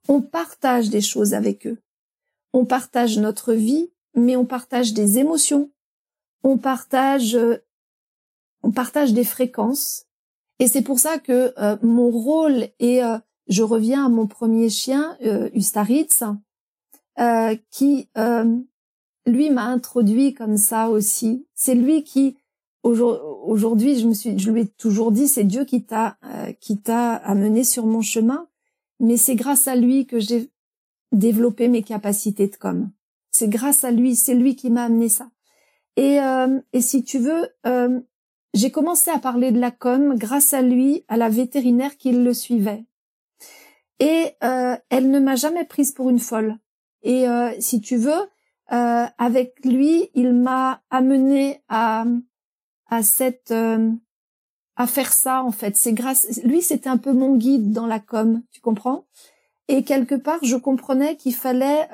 [0.08, 1.78] On partage des choses avec eux.
[2.54, 5.72] On partage notre vie, mais on partage des émotions.
[6.44, 7.58] On partage euh,
[8.64, 10.06] on partage des fréquences.
[10.60, 13.18] Et c'est pour ça que euh, mon rôle et euh,
[13.48, 15.50] je reviens à mon premier chien, euh,
[17.20, 18.08] euh, qui
[19.26, 21.46] lui m'a introduit comme ça aussi.
[21.54, 22.38] C'est lui qui
[22.84, 26.18] aujourd'hui, je me suis, je lui ai toujours dit, c'est Dieu qui t'a
[26.60, 28.48] qui t'a amené sur mon chemin,
[29.00, 30.50] mais c'est grâce à lui que j'ai
[31.12, 32.90] développé mes capacités de com.
[33.32, 35.30] C'est grâce à lui, c'est lui qui m'a amené ça.
[35.96, 36.18] Et,
[36.74, 37.50] et si tu veux,
[38.54, 42.34] j'ai commencé à parler de la com grâce à lui, à la vétérinaire qui le
[42.34, 42.86] suivait.
[44.00, 46.58] Et euh, elle ne m'a jamais prise pour une folle.
[47.04, 48.30] Et euh, si tu veux,
[48.72, 52.06] euh, avec lui, il m'a amené à
[52.90, 53.54] à cette
[54.76, 55.76] à faire ça en fait.
[55.76, 59.06] C'est grâce lui, c'était un peu mon guide dans la com, tu comprends?
[59.68, 61.88] Et quelque part, je comprenais qu'il fallait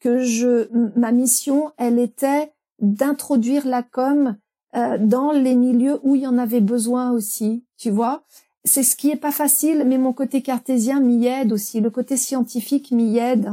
[0.00, 4.36] que je ma mission, elle était d'introduire la com
[4.76, 8.24] euh, dans les milieux où il y en avait besoin aussi, tu vois?
[8.64, 12.16] C'est ce qui est pas facile, mais mon côté cartésien m'y aide aussi, le côté
[12.16, 13.50] scientifique m'y aide.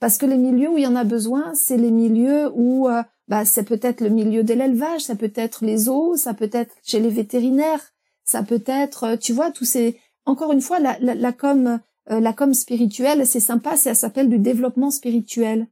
[0.00, 3.02] Parce que les milieux où il y en a besoin, c'est les milieux où euh,
[3.28, 6.74] bah, c'est peut-être le milieu de l'élevage, ça peut être les eaux, ça peut être
[6.82, 7.92] chez les vétérinaires,
[8.24, 9.98] ça peut être, euh, tu vois, tous ces...
[10.24, 11.78] Encore une fois, la, la, la com,
[12.08, 15.68] la com spirituelle, c'est sympa, ça s'appelle du développement spirituel.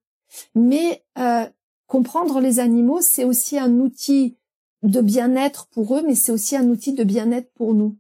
[0.55, 1.05] Mais
[1.89, 4.37] comprendre les animaux, c'est aussi un outil
[4.83, 7.97] de bien-être pour eux, mais c'est aussi un outil de bien-être pour nous.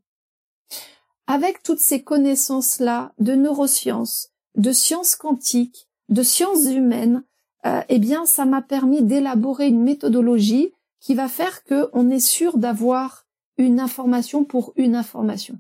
[1.27, 7.25] Avec toutes ces connaissances-là de neurosciences, de sciences quantiques, de sciences humaines,
[7.67, 12.21] euh, eh bien, ça m'a permis d'élaborer une méthodologie qui va faire que on est
[12.21, 13.27] sûr d'avoir
[13.57, 15.59] une information pour une information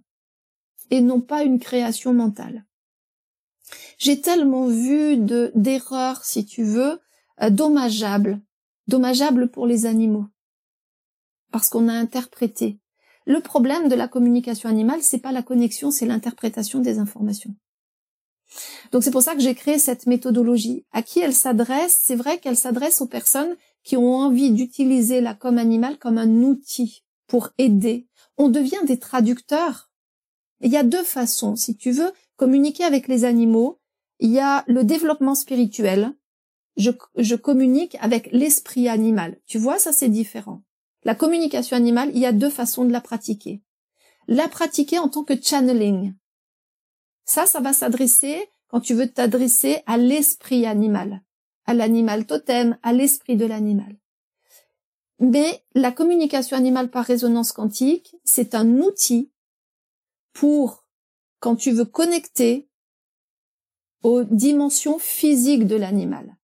[0.90, 2.64] et non pas une création mentale.
[3.98, 7.00] J'ai tellement vu de d'erreurs, si tu veux,
[7.42, 8.40] euh, dommageable,
[8.86, 10.26] dommageable pour les animaux,
[11.50, 12.78] parce qu'on a interprété.
[13.26, 17.54] Le problème de la communication animale, c'est pas la connexion, c'est l'interprétation des informations.
[18.92, 20.84] Donc c'est pour ça que j'ai créé cette méthodologie.
[20.92, 22.00] À qui elle s'adresse?
[22.02, 26.42] C'est vrai qu'elle s'adresse aux personnes qui ont envie d'utiliser la com animale comme un
[26.42, 28.06] outil pour aider.
[28.36, 29.90] On devient des traducteurs.
[30.60, 33.80] il y a deux façons, si tu veux communiquer avec les animaux.
[34.20, 36.12] Il y a le développement spirituel.
[36.76, 39.38] Je, je communique avec l'esprit animal.
[39.46, 40.62] Tu vois, ça c'est différent.
[41.04, 43.62] La communication animale, il y a deux façons de la pratiquer.
[44.26, 46.14] La pratiquer en tant que channeling.
[47.24, 51.22] Ça, ça va s'adresser quand tu veux t'adresser à l'esprit animal,
[51.64, 53.96] à l'animal totem, à l'esprit de l'animal.
[55.20, 59.30] Mais la communication animale par résonance quantique, c'est un outil
[60.32, 60.86] pour
[61.40, 62.68] quand tu veux connecter
[64.02, 66.36] aux dimensions physiques de l'animal.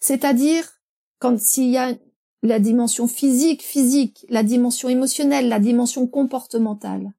[0.00, 0.80] C'est-à-dire
[1.18, 1.94] quand s'il y a
[2.42, 7.12] la dimension physique, physique, la dimension émotionnelle, la dimension comportementale.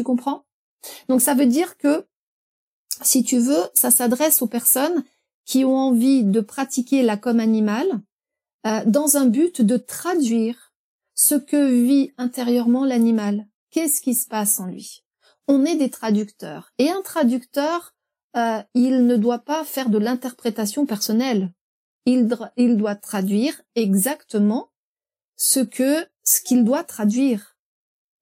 [0.00, 0.46] Tu comprends?
[1.10, 2.06] Donc ça veut dire que,
[3.02, 5.04] si tu veux, ça s'adresse aux personnes
[5.44, 8.00] qui ont envie de pratiquer la com animale
[8.66, 10.72] euh, dans un but de traduire
[11.14, 13.46] ce que vit intérieurement l'animal.
[13.70, 15.04] Qu'est-ce qui se passe en lui?
[15.48, 16.72] On est des traducteurs.
[16.78, 17.94] Et un traducteur,
[18.38, 21.52] euh, il ne doit pas faire de l'interprétation personnelle.
[22.06, 24.72] Il, doit traduire exactement
[25.36, 27.58] ce qu'il doit traduire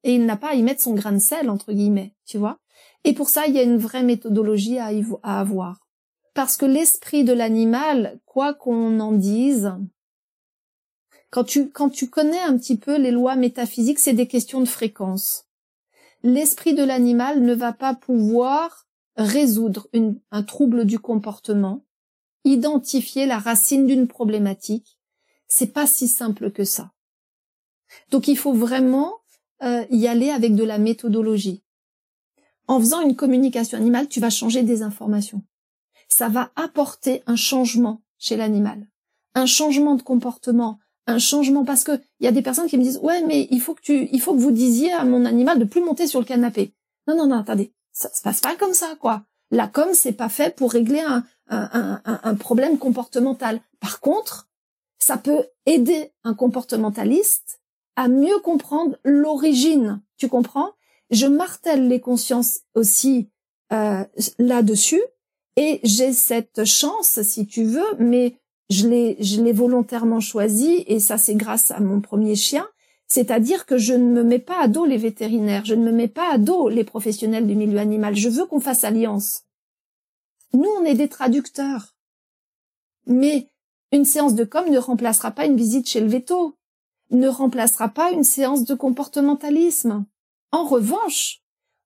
[0.04, 2.58] et il n'a pas à y mettre son grain de sel entre guillemets, tu vois.
[3.04, 4.90] Et pour ça, il y a une vraie méthodologie à,
[5.22, 5.86] avoir.
[6.34, 9.72] Parce que l'esprit de l'animal, quoi qu'on en dise,
[11.30, 14.68] quand tu, quand tu connais un petit peu les lois métaphysiques, c'est des questions de
[14.68, 15.46] fréquence.
[16.22, 18.86] L'esprit de l'animal ne va pas pouvoir
[19.16, 19.88] résoudre
[20.30, 21.84] un trouble du comportement,
[22.44, 24.98] identifier la racine d'une problématique.
[25.48, 26.92] C'est pas si simple que ça.
[28.10, 29.14] Donc il faut vraiment
[29.62, 31.62] euh, y aller avec de la méthodologie.
[32.66, 35.42] En faisant une communication animale, tu vas changer des informations.
[36.08, 38.86] Ça va apporter un changement chez l'animal,
[39.34, 42.82] un changement de comportement, un changement parce que il y a des personnes qui me
[42.82, 45.58] disent ouais mais il faut que tu il faut que vous disiez à mon animal
[45.58, 46.74] de plus monter sur le canapé.
[47.06, 49.24] Non non non attendez ça se passe pas comme ça quoi.
[49.50, 53.60] La com c'est pas fait pour régler un, un, un, un problème comportemental.
[53.80, 54.48] Par contre
[54.98, 57.60] ça peut aider un comportementaliste
[57.98, 60.00] à mieux comprendre l'origine.
[60.18, 60.70] Tu comprends?
[61.10, 63.28] Je martèle les consciences aussi
[63.72, 64.04] euh,
[64.38, 65.02] là-dessus
[65.56, 68.36] et j'ai cette chance, si tu veux, mais
[68.70, 72.68] je l'ai, je l'ai volontairement choisi et ça c'est grâce à mon premier chien.
[73.08, 76.06] C'est-à-dire que je ne me mets pas à dos les vétérinaires, je ne me mets
[76.06, 78.14] pas à dos les professionnels du milieu animal.
[78.14, 79.42] Je veux qu'on fasse alliance.
[80.52, 81.96] Nous, on est des traducteurs.
[83.06, 83.48] Mais
[83.90, 86.57] une séance de com ne remplacera pas une visite chez le veto
[87.10, 90.04] ne remplacera pas une séance de comportementalisme.
[90.52, 91.42] En revanche,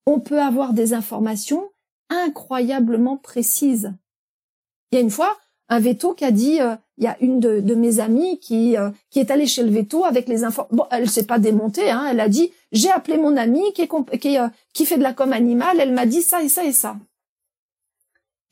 [0.07, 1.70] on peut avoir des informations
[2.09, 3.93] incroyablement précises.
[4.91, 7.41] Il y a une fois un veto qui a dit, euh, il y a une
[7.41, 10.66] de, mes amies qui euh, qui est allée chez le veto avec les infos.
[10.70, 14.85] Bon, elle s'est pas démontée, hein, elle a dit, j'ai appelé mon amie euh, qui
[14.85, 16.97] fait de la com animale, elle m'a dit ça et ça et ça.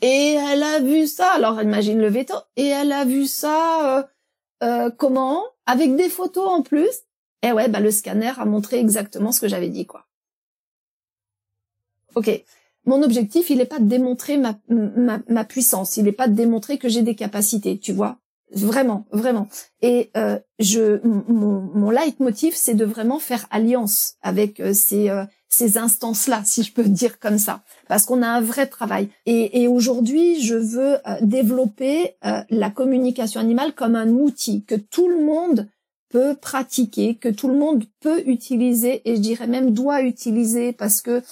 [0.01, 4.09] Et elle a vu ça, alors imagine le veto, et elle a vu ça
[4.99, 5.43] comment?
[5.67, 6.91] Avec des photos en plus?
[7.43, 10.07] Et ouais, bah le scanner a montré exactement ce que j'avais dit, quoi.
[12.15, 12.45] Ok.
[12.87, 16.79] Mon objectif, il n'est pas de démontrer ma, ma, puissance, il n'est pas de démontrer
[16.79, 18.19] que j'ai des capacités, tu vois.
[18.53, 19.49] Vraiment, vraiment.
[19.81, 25.25] Et euh, je, mon, mon leitmotiv, c'est de vraiment faire alliance avec euh, ces, euh,
[25.51, 29.11] ces instances-là, si je peux dire comme ça, parce qu'on a un vrai travail.
[29.27, 32.17] Et, et aujourd'hui, je veux euh, développer
[32.51, 35.69] la communication animale comme un outil que tout le monde
[36.09, 41.03] peut pratiquer, que tout le monde peut utiliser, et je dirais même doit utiliser, parce
[41.03, 41.23] que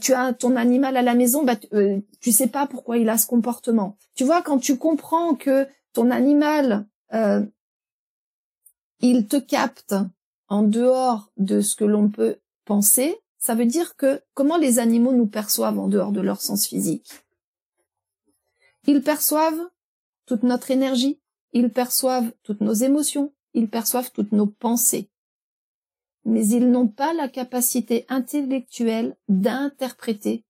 [0.00, 1.56] tu as ton animal à la maison, bah,
[2.20, 3.96] tu sais pas pourquoi il a ce comportement.
[4.14, 7.44] Tu vois, quand tu comprends que ton animal, euh,
[9.00, 9.94] il te capte
[10.48, 15.12] en dehors de ce que l'on peut penser, ça veut dire que comment les animaux
[15.12, 17.24] nous perçoivent en dehors de leur sens physique?
[18.86, 19.70] Ils perçoivent
[20.26, 21.20] toute notre énergie,
[21.52, 25.10] ils perçoivent toutes nos émotions, ils perçoivent toutes nos pensées.
[26.24, 30.44] Mais ils n'ont pas la capacité intellectuelle d'interpréter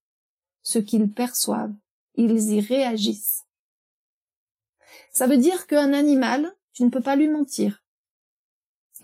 [0.62, 1.74] ce qu'ils perçoivent.
[2.16, 3.46] Ils y réagissent.
[5.12, 7.79] Ça veut dire qu'un animal, tu ne peux pas lui mentir.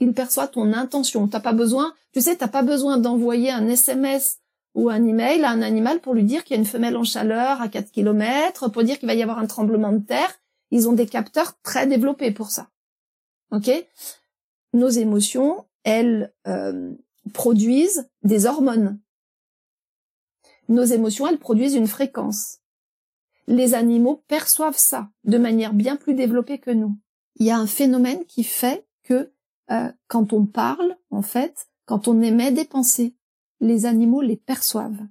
[0.00, 1.28] Il perçoit ton intention.
[1.28, 4.38] T'as pas besoin, tu sais, t'as pas besoin d'envoyer un SMS
[4.74, 7.04] ou un email à un animal pour lui dire qu'il y a une femelle en
[7.04, 10.38] chaleur à 4 km, pour dire qu'il va y avoir un tremblement de terre.
[10.70, 12.68] Ils ont des capteurs très développés pour ça.
[13.52, 13.70] Ok?
[14.74, 16.92] Nos émotions, elles euh,
[17.32, 18.98] produisent des hormones.
[20.68, 22.58] Nos émotions, elles produisent une fréquence.
[23.46, 26.96] Les animaux perçoivent ça de manière bien plus développée que nous.
[27.36, 29.32] Il y a un phénomène qui fait que
[29.70, 33.14] euh, quand on parle, en fait, quand on émet des pensées,
[33.60, 35.06] les animaux les perçoivent.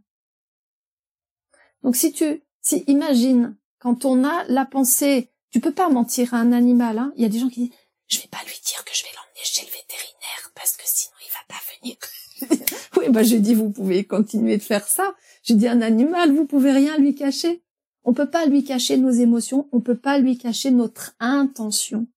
[1.83, 6.37] Donc si tu, si imagine, quand on a la pensée, tu peux pas mentir à
[6.37, 7.13] un animal, hein.
[7.15, 7.77] Il y a des gens qui disent,
[8.07, 11.13] je vais pas lui dire que je vais l'emmener chez le vétérinaire parce que sinon
[11.21, 11.97] il va pas venir.
[12.97, 15.15] oui, bah j'ai dit, vous pouvez continuer de faire ça.
[15.43, 17.63] J'ai dit, un animal, vous pouvez rien lui cacher.
[18.03, 22.07] On peut pas lui cacher nos émotions, on peut pas lui cacher notre intention.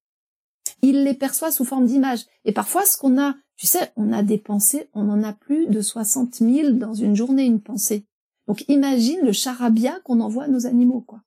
[0.82, 2.26] Il les perçoit sous forme d'images.
[2.44, 5.66] Et parfois, ce qu'on a tu sais, on a des pensées, on en a plus
[5.66, 8.06] de 60 000 dans une journée, une pensée.
[8.46, 11.22] Donc imagine le charabia qu'on envoie à nos animaux, quoi.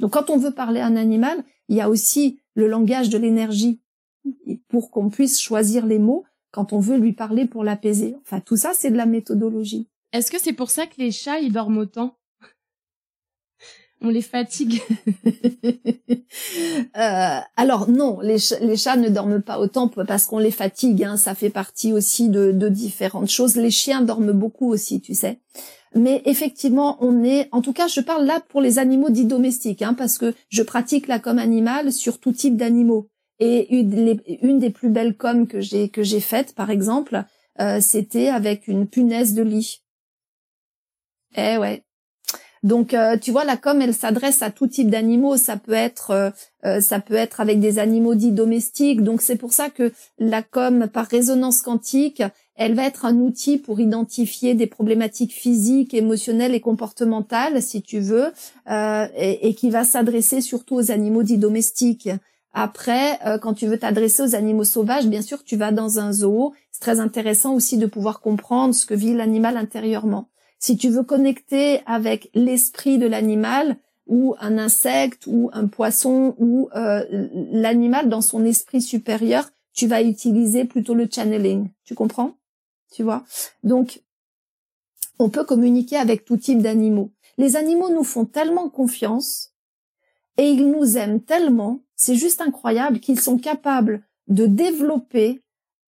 [0.00, 3.18] Donc quand on veut parler à un animal, il y a aussi le langage de
[3.18, 3.82] l'énergie
[4.68, 8.16] pour qu'on puisse choisir les mots quand on veut lui parler pour l'apaiser.
[8.22, 9.88] Enfin, tout ça, c'est de la méthodologie.
[10.12, 12.16] Est-ce que c'est pour ça que les chats, ils dorment autant?
[14.00, 14.80] On les fatigue.
[16.96, 21.02] euh, alors non, les, chats ne dorment pas autant parce qu'on les fatigue.
[21.04, 23.56] Hein, ça fait partie aussi de, différentes choses.
[23.56, 25.40] Les chiens dorment beaucoup aussi, tu sais.
[25.94, 29.82] Mais effectivement, on est, en tout cas, je parle là pour les animaux dits domestiques,
[29.82, 33.08] hein, parce que je pratique la com animale sur tout type d'animaux.
[33.40, 37.24] Et une, une, des plus belles coms que j'ai que j'ai faites, par exemple,
[37.60, 39.82] euh, c'était avec une punaise de lit.
[41.36, 41.84] Eh ouais,
[42.62, 45.36] donc, euh, tu vois, la com, elle s'adresse à tout type d'animaux.
[45.36, 46.30] Ça peut être, euh,
[46.64, 49.02] euh, ça peut être avec des animaux dits domestiques.
[49.02, 52.22] Donc, c'est pour ça que la com par résonance quantique,
[52.56, 58.00] elle va être un outil pour identifier des problématiques physiques, émotionnelles et comportementales, si tu
[58.00, 58.32] veux,
[58.68, 62.10] et, et, qui va s'adresser surtout aux animaux dits domestiques.
[62.52, 66.52] Après, quand tu veux t'adresser aux animaux sauvages, bien sûr, tu vas dans un zoo.
[66.72, 70.28] C'est très intéressant aussi de pouvoir comprendre ce que vit l'animal intérieurement.
[70.58, 76.68] Si tu veux connecter avec l'esprit de l'animal ou un insecte ou un poisson ou
[76.74, 77.04] euh,
[77.52, 81.68] l'animal dans son esprit supérieur, tu vas utiliser plutôt le channeling.
[81.84, 82.36] Tu comprends?
[82.92, 83.24] Tu vois?
[83.62, 84.02] Donc,
[85.18, 87.12] on peut communiquer avec tout type d'animaux.
[87.36, 89.52] Les animaux nous font tellement confiance
[90.36, 95.42] et ils nous aiment tellement, c'est juste incroyable qu'ils sont capables de développer,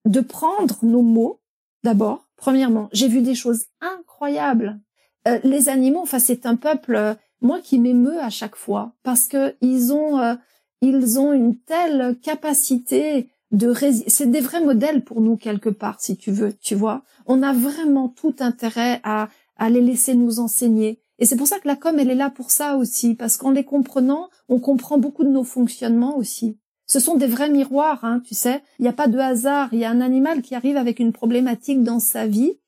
[0.05, 1.41] de prendre nos mots
[1.83, 4.81] d'abord, Premièrement, j'ai vu des choses incroyables.
[5.29, 9.27] Euh, les animaux, enfin, c'est un peuple, euh, moi, qui m'émeut à chaque fois parce
[9.27, 10.35] que ils ont, euh,
[10.81, 13.75] ils ont une telle capacité de
[14.07, 17.03] c'est des vrais modèles pour nous quelque part, si tu veux, tu vois.
[17.27, 21.03] On a vraiment tout intérêt à, à les laisser nous enseigner.
[21.19, 23.51] Et c'est pour ça que la com, elle est là pour ça aussi, parce qu'en
[23.51, 26.59] les comprenant, on comprend beaucoup de nos fonctionnements aussi.
[26.91, 28.65] Ce sont des vrais miroirs, hein, tu sais.
[28.81, 29.69] Il n'y a pas de hasard.
[29.71, 32.59] Il y a un animal qui arrive avec une problématique dans sa vie.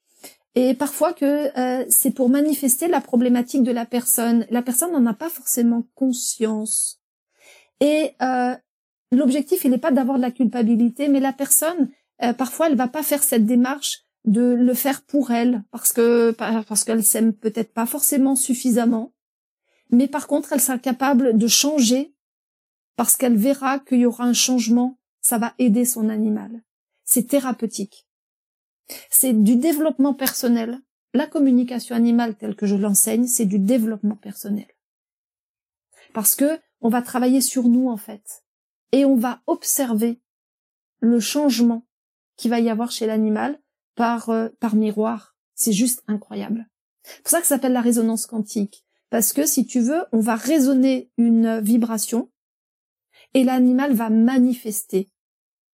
[0.55, 4.47] Et parfois que euh, c'est pour manifester la problématique de la personne.
[4.49, 7.01] La personne n'en a pas forcément conscience.
[7.81, 8.55] Et euh,
[9.11, 11.91] l'objectif, il n'est pas d'avoir de la culpabilité, mais la personne,
[12.23, 16.31] euh, parfois, elle va pas faire cette démarche de le faire pour elle, parce que
[16.31, 19.15] parce qu'elle s'aime peut-être pas forcément suffisamment.
[19.91, 22.15] Mais par contre, elle sera capable de changer
[22.97, 26.63] parce qu'elle verra qu'il y aura un changement, ça va aider son animal.
[27.05, 28.07] C'est thérapeutique.
[29.11, 30.81] C'est du développement personnel.
[31.15, 34.67] La communication animale telle que je l'enseigne, c'est du développement personnel.
[36.15, 38.45] Parce que on va travailler sur nous en fait
[38.91, 40.21] et on va observer
[41.01, 41.87] le changement
[42.37, 43.61] qu'il va y avoir chez l'animal
[43.95, 45.37] par euh, par miroir.
[45.55, 46.69] C'est juste incroyable.
[47.05, 50.21] C'est pour ça que ça s'appelle la résonance quantique parce que si tu veux, on
[50.21, 52.31] va résonner une vibration
[53.35, 55.09] et l'animal va manifester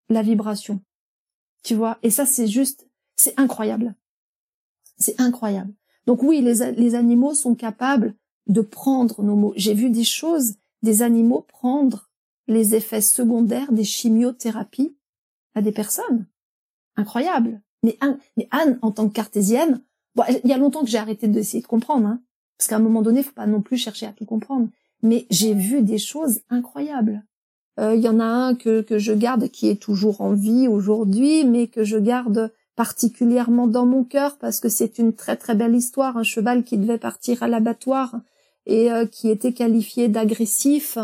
[0.09, 0.81] la vibration.
[1.63, 3.95] Tu vois Et ça, c'est juste, c'est incroyable.
[4.97, 5.75] C'est incroyable.
[6.07, 8.15] Donc oui, les, les animaux sont capables
[8.47, 9.53] de prendre nos mots.
[9.57, 12.09] J'ai vu des choses, des animaux prendre
[12.47, 14.97] les effets secondaires des chimiothérapies
[15.55, 16.27] à des personnes.
[16.97, 17.61] Incroyable.
[17.83, 17.97] Mais,
[18.51, 19.83] Anne, en tant que cartésienne,
[20.43, 22.23] il y a longtemps que j'ai arrêté d'essayer de comprendre, hein,
[22.57, 24.69] parce qu'à un moment donné, il faut pas non plus chercher à tout comprendre.
[25.03, 27.25] Mais j'ai vu des choses incroyables.
[27.79, 31.45] Euh, il y en a un que, je garde qui est toujours en vie aujourd'hui,
[31.45, 35.75] mais que je garde particulièrement dans mon cœur parce que c'est une très très belle
[35.75, 38.17] histoire, un cheval qui devait partir à l'abattoir
[38.67, 40.99] et euh, qui était qualifié d'agressif.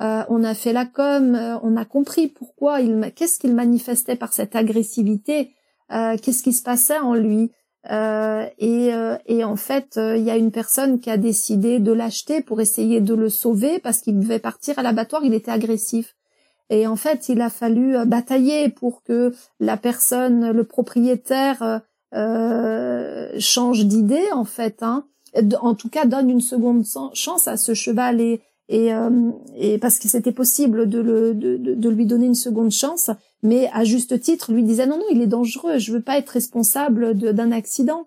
[0.00, 4.32] Euh, on a fait la com, on a compris pourquoi il, qu'est-ce qu'il manifestait par
[4.32, 5.54] cette agressivité,
[5.90, 7.52] qu'est-ce qui se passait en lui?
[7.90, 11.80] Euh, et, euh, et, en fait, euh, il y a une personne qui a décidé
[11.80, 15.50] de l'acheter pour essayer de le sauver parce qu'il devait partir à l'abattoir, il était
[15.50, 16.14] agressif.
[16.70, 21.82] Et en fait, il a fallu batailler pour que la personne, le propriétaire,
[23.38, 24.82] change d'idée, en fait.
[24.82, 25.04] Hein.
[25.60, 28.90] En tout cas, donne une seconde chance à ce cheval et, et,
[29.54, 33.10] et parce que c'était possible de, le, de, de, lui donner une seconde chance
[33.42, 36.30] mais à juste titre lui disait non non il est dangereux, je veux pas être
[36.30, 38.06] responsable d'un accident.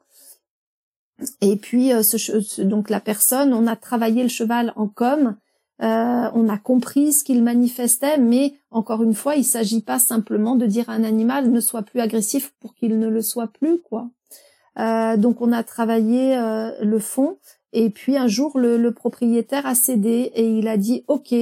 [1.41, 5.35] Et puis euh, ce, donc la personne, on a travaillé le cheval en com,
[5.81, 10.55] euh, on a compris ce qu'il manifestait, mais encore une fois, il s'agit pas simplement
[10.55, 13.81] de dire à un animal ne soit plus agressif pour qu'il ne le soit plus,
[13.81, 14.09] quoi.
[14.79, 17.37] Euh, donc on a travaillé euh, le fond,
[17.73, 21.33] et puis un jour le, le, propriétaire a cédé et il a dit ok,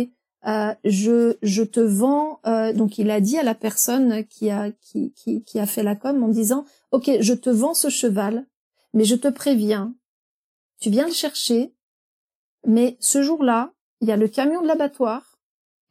[0.48, 2.40] euh, je, je te vends.
[2.46, 5.84] Euh, donc il a dit à la personne qui a qui, qui, qui a fait
[5.84, 8.46] la com en disant ok je te vends ce cheval,
[8.94, 9.96] mais je te préviens,
[10.80, 11.74] tu viens le chercher,
[12.66, 15.38] mais ce jour-là il y a le camion de l'abattoir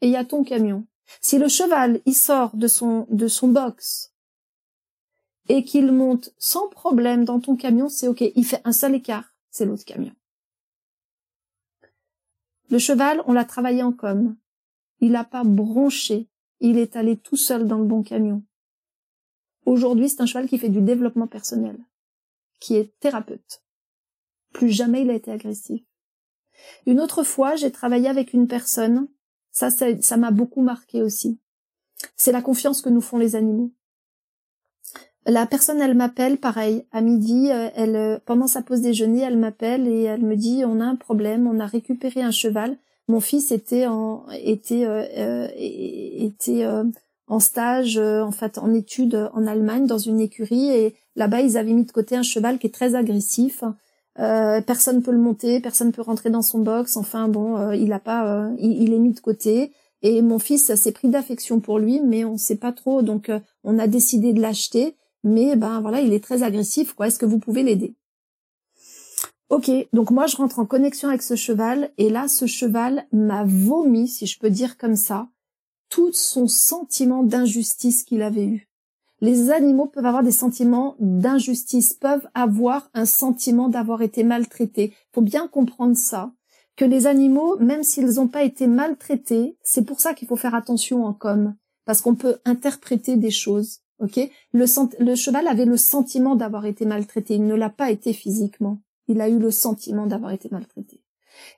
[0.00, 0.86] et il y a ton camion.
[1.20, 4.12] Si le cheval il sort de son de son box
[5.48, 8.20] et qu'il monte sans problème dans ton camion, c'est ok.
[8.36, 10.12] Il fait un seul écart, c'est l'autre camion.
[12.70, 14.34] Le cheval, on l'a travaillé en com.
[15.02, 16.28] Il n'a pas bronché.
[16.60, 18.44] Il est allé tout seul dans le bon camion.
[19.66, 21.76] Aujourd'hui, c'est un cheval qui fait du développement personnel,
[22.60, 23.62] qui est thérapeute.
[24.52, 25.82] Plus jamais il a été agressif.
[26.86, 29.08] Une autre fois, j'ai travaillé avec une personne.
[29.50, 31.40] Ça, ça m'a beaucoup marqué aussi.
[32.16, 33.72] C'est la confiance que nous font les animaux.
[35.26, 39.36] La personne, elle m'appelle, pareil, à midi, euh, elle, euh, pendant sa pause déjeuner, elle
[39.36, 42.76] m'appelle et elle me dit, on a un problème, on a récupéré un cheval,
[43.12, 49.98] mon fils était en euh, euh euh, stage en fait en études en Allemagne dans
[49.98, 53.64] une écurie et là-bas ils avaient mis de côté un cheval qui est très agressif.
[54.18, 56.96] Euh, personne peut le monter, personne peut rentrer dans son box.
[56.96, 59.72] Enfin bon, il a pas, il, est mis de côté.
[60.02, 63.02] Et mon fils s'est pris d'affection pour lui, mais on sait pas trop.
[63.02, 63.30] Donc
[63.62, 64.96] on a décidé de l'acheter.
[65.22, 66.94] Mais ben voilà, il est très agressif.
[66.94, 67.94] Quoi Est-ce que vous pouvez l'aider?
[69.52, 73.44] Ok, donc moi je rentre en connexion avec ce cheval et là ce cheval m'a
[73.44, 75.28] vomi, si je peux dire comme ça,
[75.90, 78.70] tout son sentiment d'injustice qu'il avait eu.
[79.20, 84.94] Les animaux peuvent avoir des sentiments d'injustice, peuvent avoir un sentiment d'avoir été maltraités.
[85.14, 86.32] Faut bien comprendre ça,
[86.76, 90.54] que les animaux, même s'ils n'ont pas été maltraités, c'est pour ça qu'il faut faire
[90.54, 93.80] attention en com, parce qu'on peut interpréter des choses.
[93.98, 94.18] Ok,
[94.54, 94.64] le,
[95.04, 98.80] le cheval avait le sentiment d'avoir été maltraité, il ne l'a pas été physiquement
[99.12, 101.00] il a eu le sentiment d'avoir été maltraité.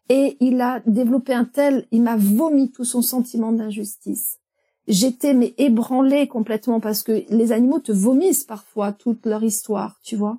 [0.09, 4.39] Et il a développé un tel, il m'a vomi tout son sentiment d'injustice.
[4.87, 10.17] J'étais mais ébranlée complètement parce que les animaux te vomissent parfois toute leur histoire, tu
[10.17, 10.39] vois.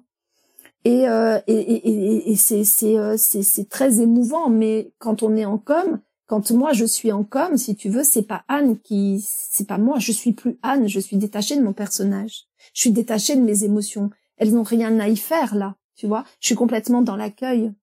[0.83, 5.45] Et, euh, et, et, et c'est c'est euh, c'est très émouvant, mais quand on est
[5.45, 9.25] en com, quand moi je suis en com, si tu veux, c'est pas Anne qui,
[9.27, 12.43] c'est pas moi, je suis plus Anne, je suis détachée de mon personnage,
[12.75, 14.11] je suis détachée de mes émotions.
[14.37, 16.25] Elles n'ont rien à y faire là tu vois.
[16.39, 17.73] Je suis complètement dans l'accueil.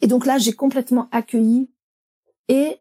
[0.00, 1.70] Et donc là, j'ai complètement accueilli.
[2.48, 2.78] Et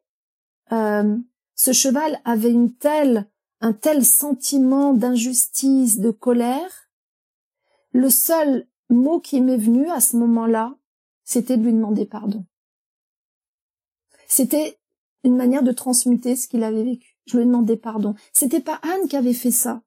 [0.71, 1.17] euh,
[1.55, 3.29] ce cheval avait une telle,
[3.61, 6.89] un tel sentiment d'injustice, de colère.
[7.91, 10.75] Le seul mot qui m'est venu à ce moment-là,
[11.23, 12.45] c'était de lui demander pardon.
[14.27, 14.77] C'était
[15.23, 17.17] une manière de transmuter ce qu'il avait vécu.
[17.25, 18.15] Je lui ai demandé pardon.
[18.33, 19.81] C'était pas Anne qui avait fait ça.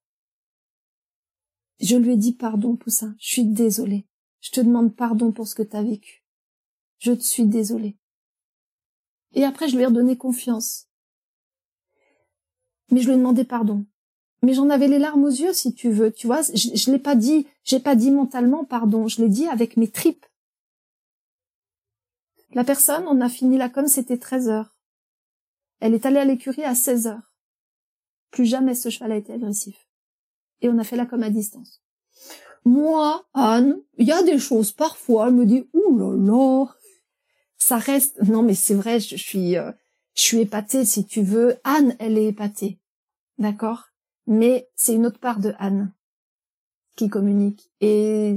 [1.80, 4.06] Je lui ai dit pardon, Poussin, je suis désolée.
[4.40, 6.24] Je te demande pardon pour ce que t'as vécu.
[6.98, 7.96] Je te suis désolée.
[9.32, 10.88] Et après, je lui ai redonné confiance.
[12.90, 13.86] Mais je lui ai demandé pardon.
[14.42, 16.42] Mais j'en avais les larmes aux yeux, si tu veux, tu vois.
[16.42, 19.90] Je, je l'ai pas dit, j'ai pas dit mentalement pardon, je l'ai dit avec mes
[19.90, 20.26] tripes.
[22.52, 24.74] La personne, on a fini là comme c'était 13 heures.
[25.80, 27.34] Elle est allée à l'écurie à 16 heures.
[28.30, 29.87] Plus jamais ce cheval a été agressif
[30.60, 31.82] et on a fait la com à distance.
[32.64, 36.66] Moi, Anne, il y a des choses parfois, elle me dit ouh là là,
[37.56, 38.22] ça reste.
[38.22, 39.72] Non mais c'est vrai, je, suis, euh,
[40.14, 41.56] je suis épatée si tu veux.
[41.64, 42.78] Anne, elle est épatée,
[43.38, 43.88] d'accord?
[44.26, 45.92] Mais c'est une autre part de Anne
[46.96, 48.36] qui communique et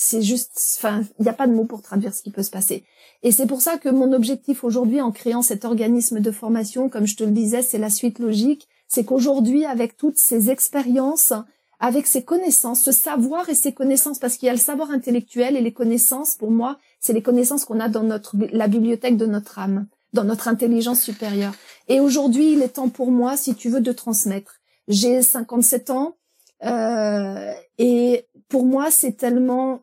[0.00, 2.52] c'est juste, enfin, il n'y a pas de mots pour traduire ce qui peut se
[2.52, 2.84] passer.
[3.24, 7.06] Et c'est pour ça que mon objectif aujourd'hui en créant cet organisme de formation, comme
[7.06, 11.32] je te le disais, c'est la suite logique, c'est qu'aujourd'hui, avec toutes ces expériences,
[11.78, 15.56] avec ces connaissances, ce savoir et ces connaissances, parce qu'il y a le savoir intellectuel
[15.56, 19.26] et les connaissances, pour moi, c'est les connaissances qu'on a dans notre, la bibliothèque de
[19.26, 21.54] notre âme, dans notre intelligence supérieure.
[21.86, 24.56] Et aujourd'hui, il est temps pour moi, si tu veux, de transmettre.
[24.88, 26.16] J'ai 57 ans,
[26.64, 29.82] euh, et pour moi, c'est tellement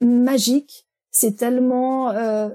[0.00, 2.50] magique, c'est tellement euh,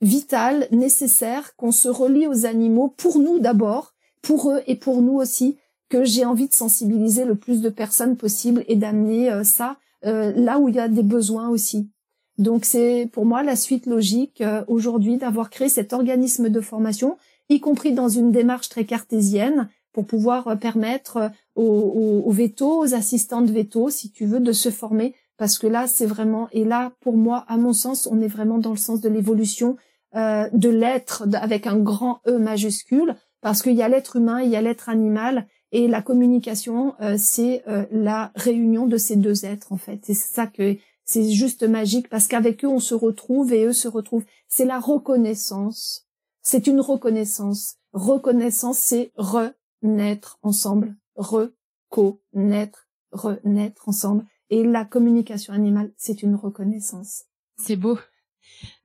[0.00, 3.93] vital, nécessaire qu'on se relie aux animaux pour nous d'abord,
[4.24, 5.58] pour eux et pour nous aussi,
[5.88, 10.32] que j'ai envie de sensibiliser le plus de personnes possible et d'amener euh, ça euh,
[10.34, 11.90] là où il y a des besoins aussi.
[12.38, 17.16] Donc c'est pour moi la suite logique euh, aujourd'hui d'avoir créé cet organisme de formation,
[17.48, 22.94] y compris dans une démarche très cartésienne, pour pouvoir permettre aux, aux, aux vétos, aux
[22.94, 26.64] assistants de veto, si tu veux, de se former, parce que là c'est vraiment et
[26.64, 29.76] là pour moi, à mon sens, on est vraiment dans le sens de l'évolution
[30.12, 34.56] de l'être avec un grand E majuscule, parce qu'il y a l'être humain, il y
[34.56, 39.70] a l'être animal, et la communication, euh, c'est euh, la réunion de ces deux êtres
[39.70, 40.00] en fait.
[40.02, 43.86] C'est ça que c'est juste magique, parce qu'avec eux on se retrouve et eux se
[43.86, 44.24] retrouvent.
[44.48, 46.08] C'est la reconnaissance.
[46.40, 47.76] C'est une reconnaissance.
[47.92, 50.96] Reconnaissance, c'est renaître ensemble.
[51.14, 54.24] Reconnaître, renaître ensemble.
[54.48, 57.24] Et la communication animale, c'est une reconnaissance.
[57.58, 57.98] C'est beau.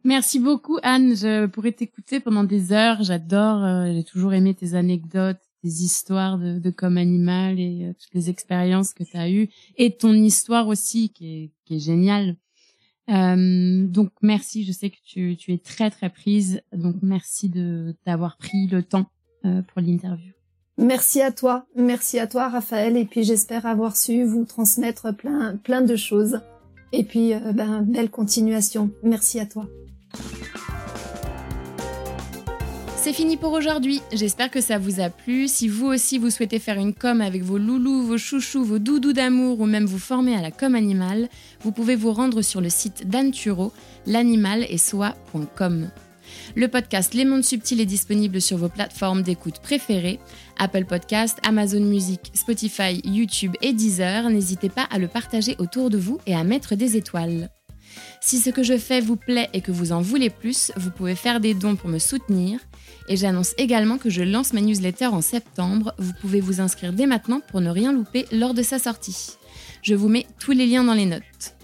[0.05, 4.73] Merci beaucoup Anne, je pourrais t'écouter pendant des heures, j'adore, euh, j'ai toujours aimé tes
[4.73, 9.29] anecdotes, tes histoires de, de comme animal et euh, toutes les expériences que tu as
[9.29, 12.37] eues et ton histoire aussi qui est, qui est géniale.
[13.09, 17.95] Euh, donc merci, je sais que tu, tu es très très prise, donc merci de
[18.05, 19.07] t'avoir pris le temps
[19.45, 20.31] euh, pour l'interview.
[20.77, 25.57] Merci à toi, merci à toi Raphaël et puis j'espère avoir su vous transmettre plein
[25.57, 26.39] plein de choses.
[26.91, 28.89] Et puis, ben, belle continuation.
[29.03, 29.67] Merci à toi.
[33.09, 34.03] C'est fini pour aujourd'hui.
[34.13, 35.47] J'espère que ça vous a plu.
[35.47, 39.13] Si vous aussi vous souhaitez faire une com avec vos loulous, vos chouchous, vos doudous
[39.13, 41.27] d'amour ou même vous former à la com animale,
[41.61, 43.31] vous pouvez vous rendre sur le site d'Anne
[44.05, 45.89] et soi.com.
[46.55, 50.19] Le podcast Les Mondes Subtils est disponible sur vos plateformes d'écoute préférées,
[50.59, 54.29] Apple Podcast, Amazon Music, Spotify, YouTube et Deezer.
[54.29, 57.49] N'hésitez pas à le partager autour de vous et à mettre des étoiles.
[58.21, 61.15] Si ce que je fais vous plaît et que vous en voulez plus, vous pouvez
[61.15, 62.59] faire des dons pour me soutenir.
[63.07, 65.93] Et j'annonce également que je lance ma newsletter en septembre.
[65.97, 69.31] Vous pouvez vous inscrire dès maintenant pour ne rien louper lors de sa sortie.
[69.81, 71.55] Je vous mets tous les liens dans les notes.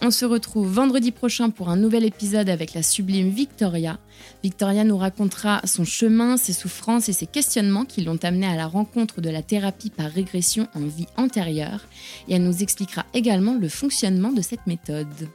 [0.00, 3.98] On se retrouve vendredi prochain pour un nouvel épisode avec la sublime Victoria.
[4.44, 8.68] Victoria nous racontera son chemin, ses souffrances et ses questionnements qui l'ont amené à la
[8.68, 11.80] rencontre de la thérapie par régression en vie antérieure.
[12.28, 15.28] Et elle nous expliquera également le fonctionnement de cette méthode.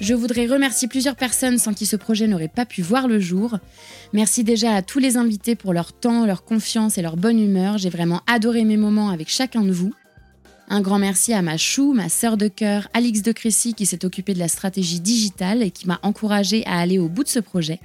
[0.00, 3.58] Je voudrais remercier plusieurs personnes sans qui ce projet n'aurait pas pu voir le jour.
[4.12, 7.78] Merci déjà à tous les invités pour leur temps, leur confiance et leur bonne humeur.
[7.78, 9.94] J'ai vraiment adoré mes moments avec chacun de vous.
[10.68, 14.04] Un grand merci à ma chou, ma sœur de cœur, Alix de Crécy, qui s'est
[14.04, 17.38] occupée de la stratégie digitale et qui m'a encouragée à aller au bout de ce
[17.38, 17.80] projet.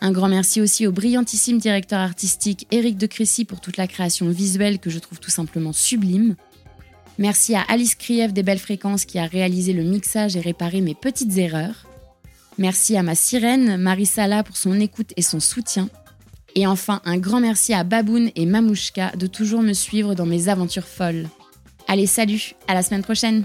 [0.00, 4.30] Un grand merci aussi au brillantissime directeur artistique Éric de Crécy pour toute la création
[4.30, 6.36] visuelle que je trouve tout simplement sublime.
[7.18, 10.94] Merci à Alice Krief des Belles Fréquences qui a réalisé le mixage et réparé mes
[10.94, 11.86] petites erreurs.
[12.58, 15.88] Merci à ma sirène, Marie Sala, pour son écoute et son soutien.
[16.54, 20.48] Et enfin, un grand merci à Baboun et Mamouchka de toujours me suivre dans mes
[20.48, 21.28] aventures folles.
[21.88, 23.44] Allez, salut, à la semaine prochaine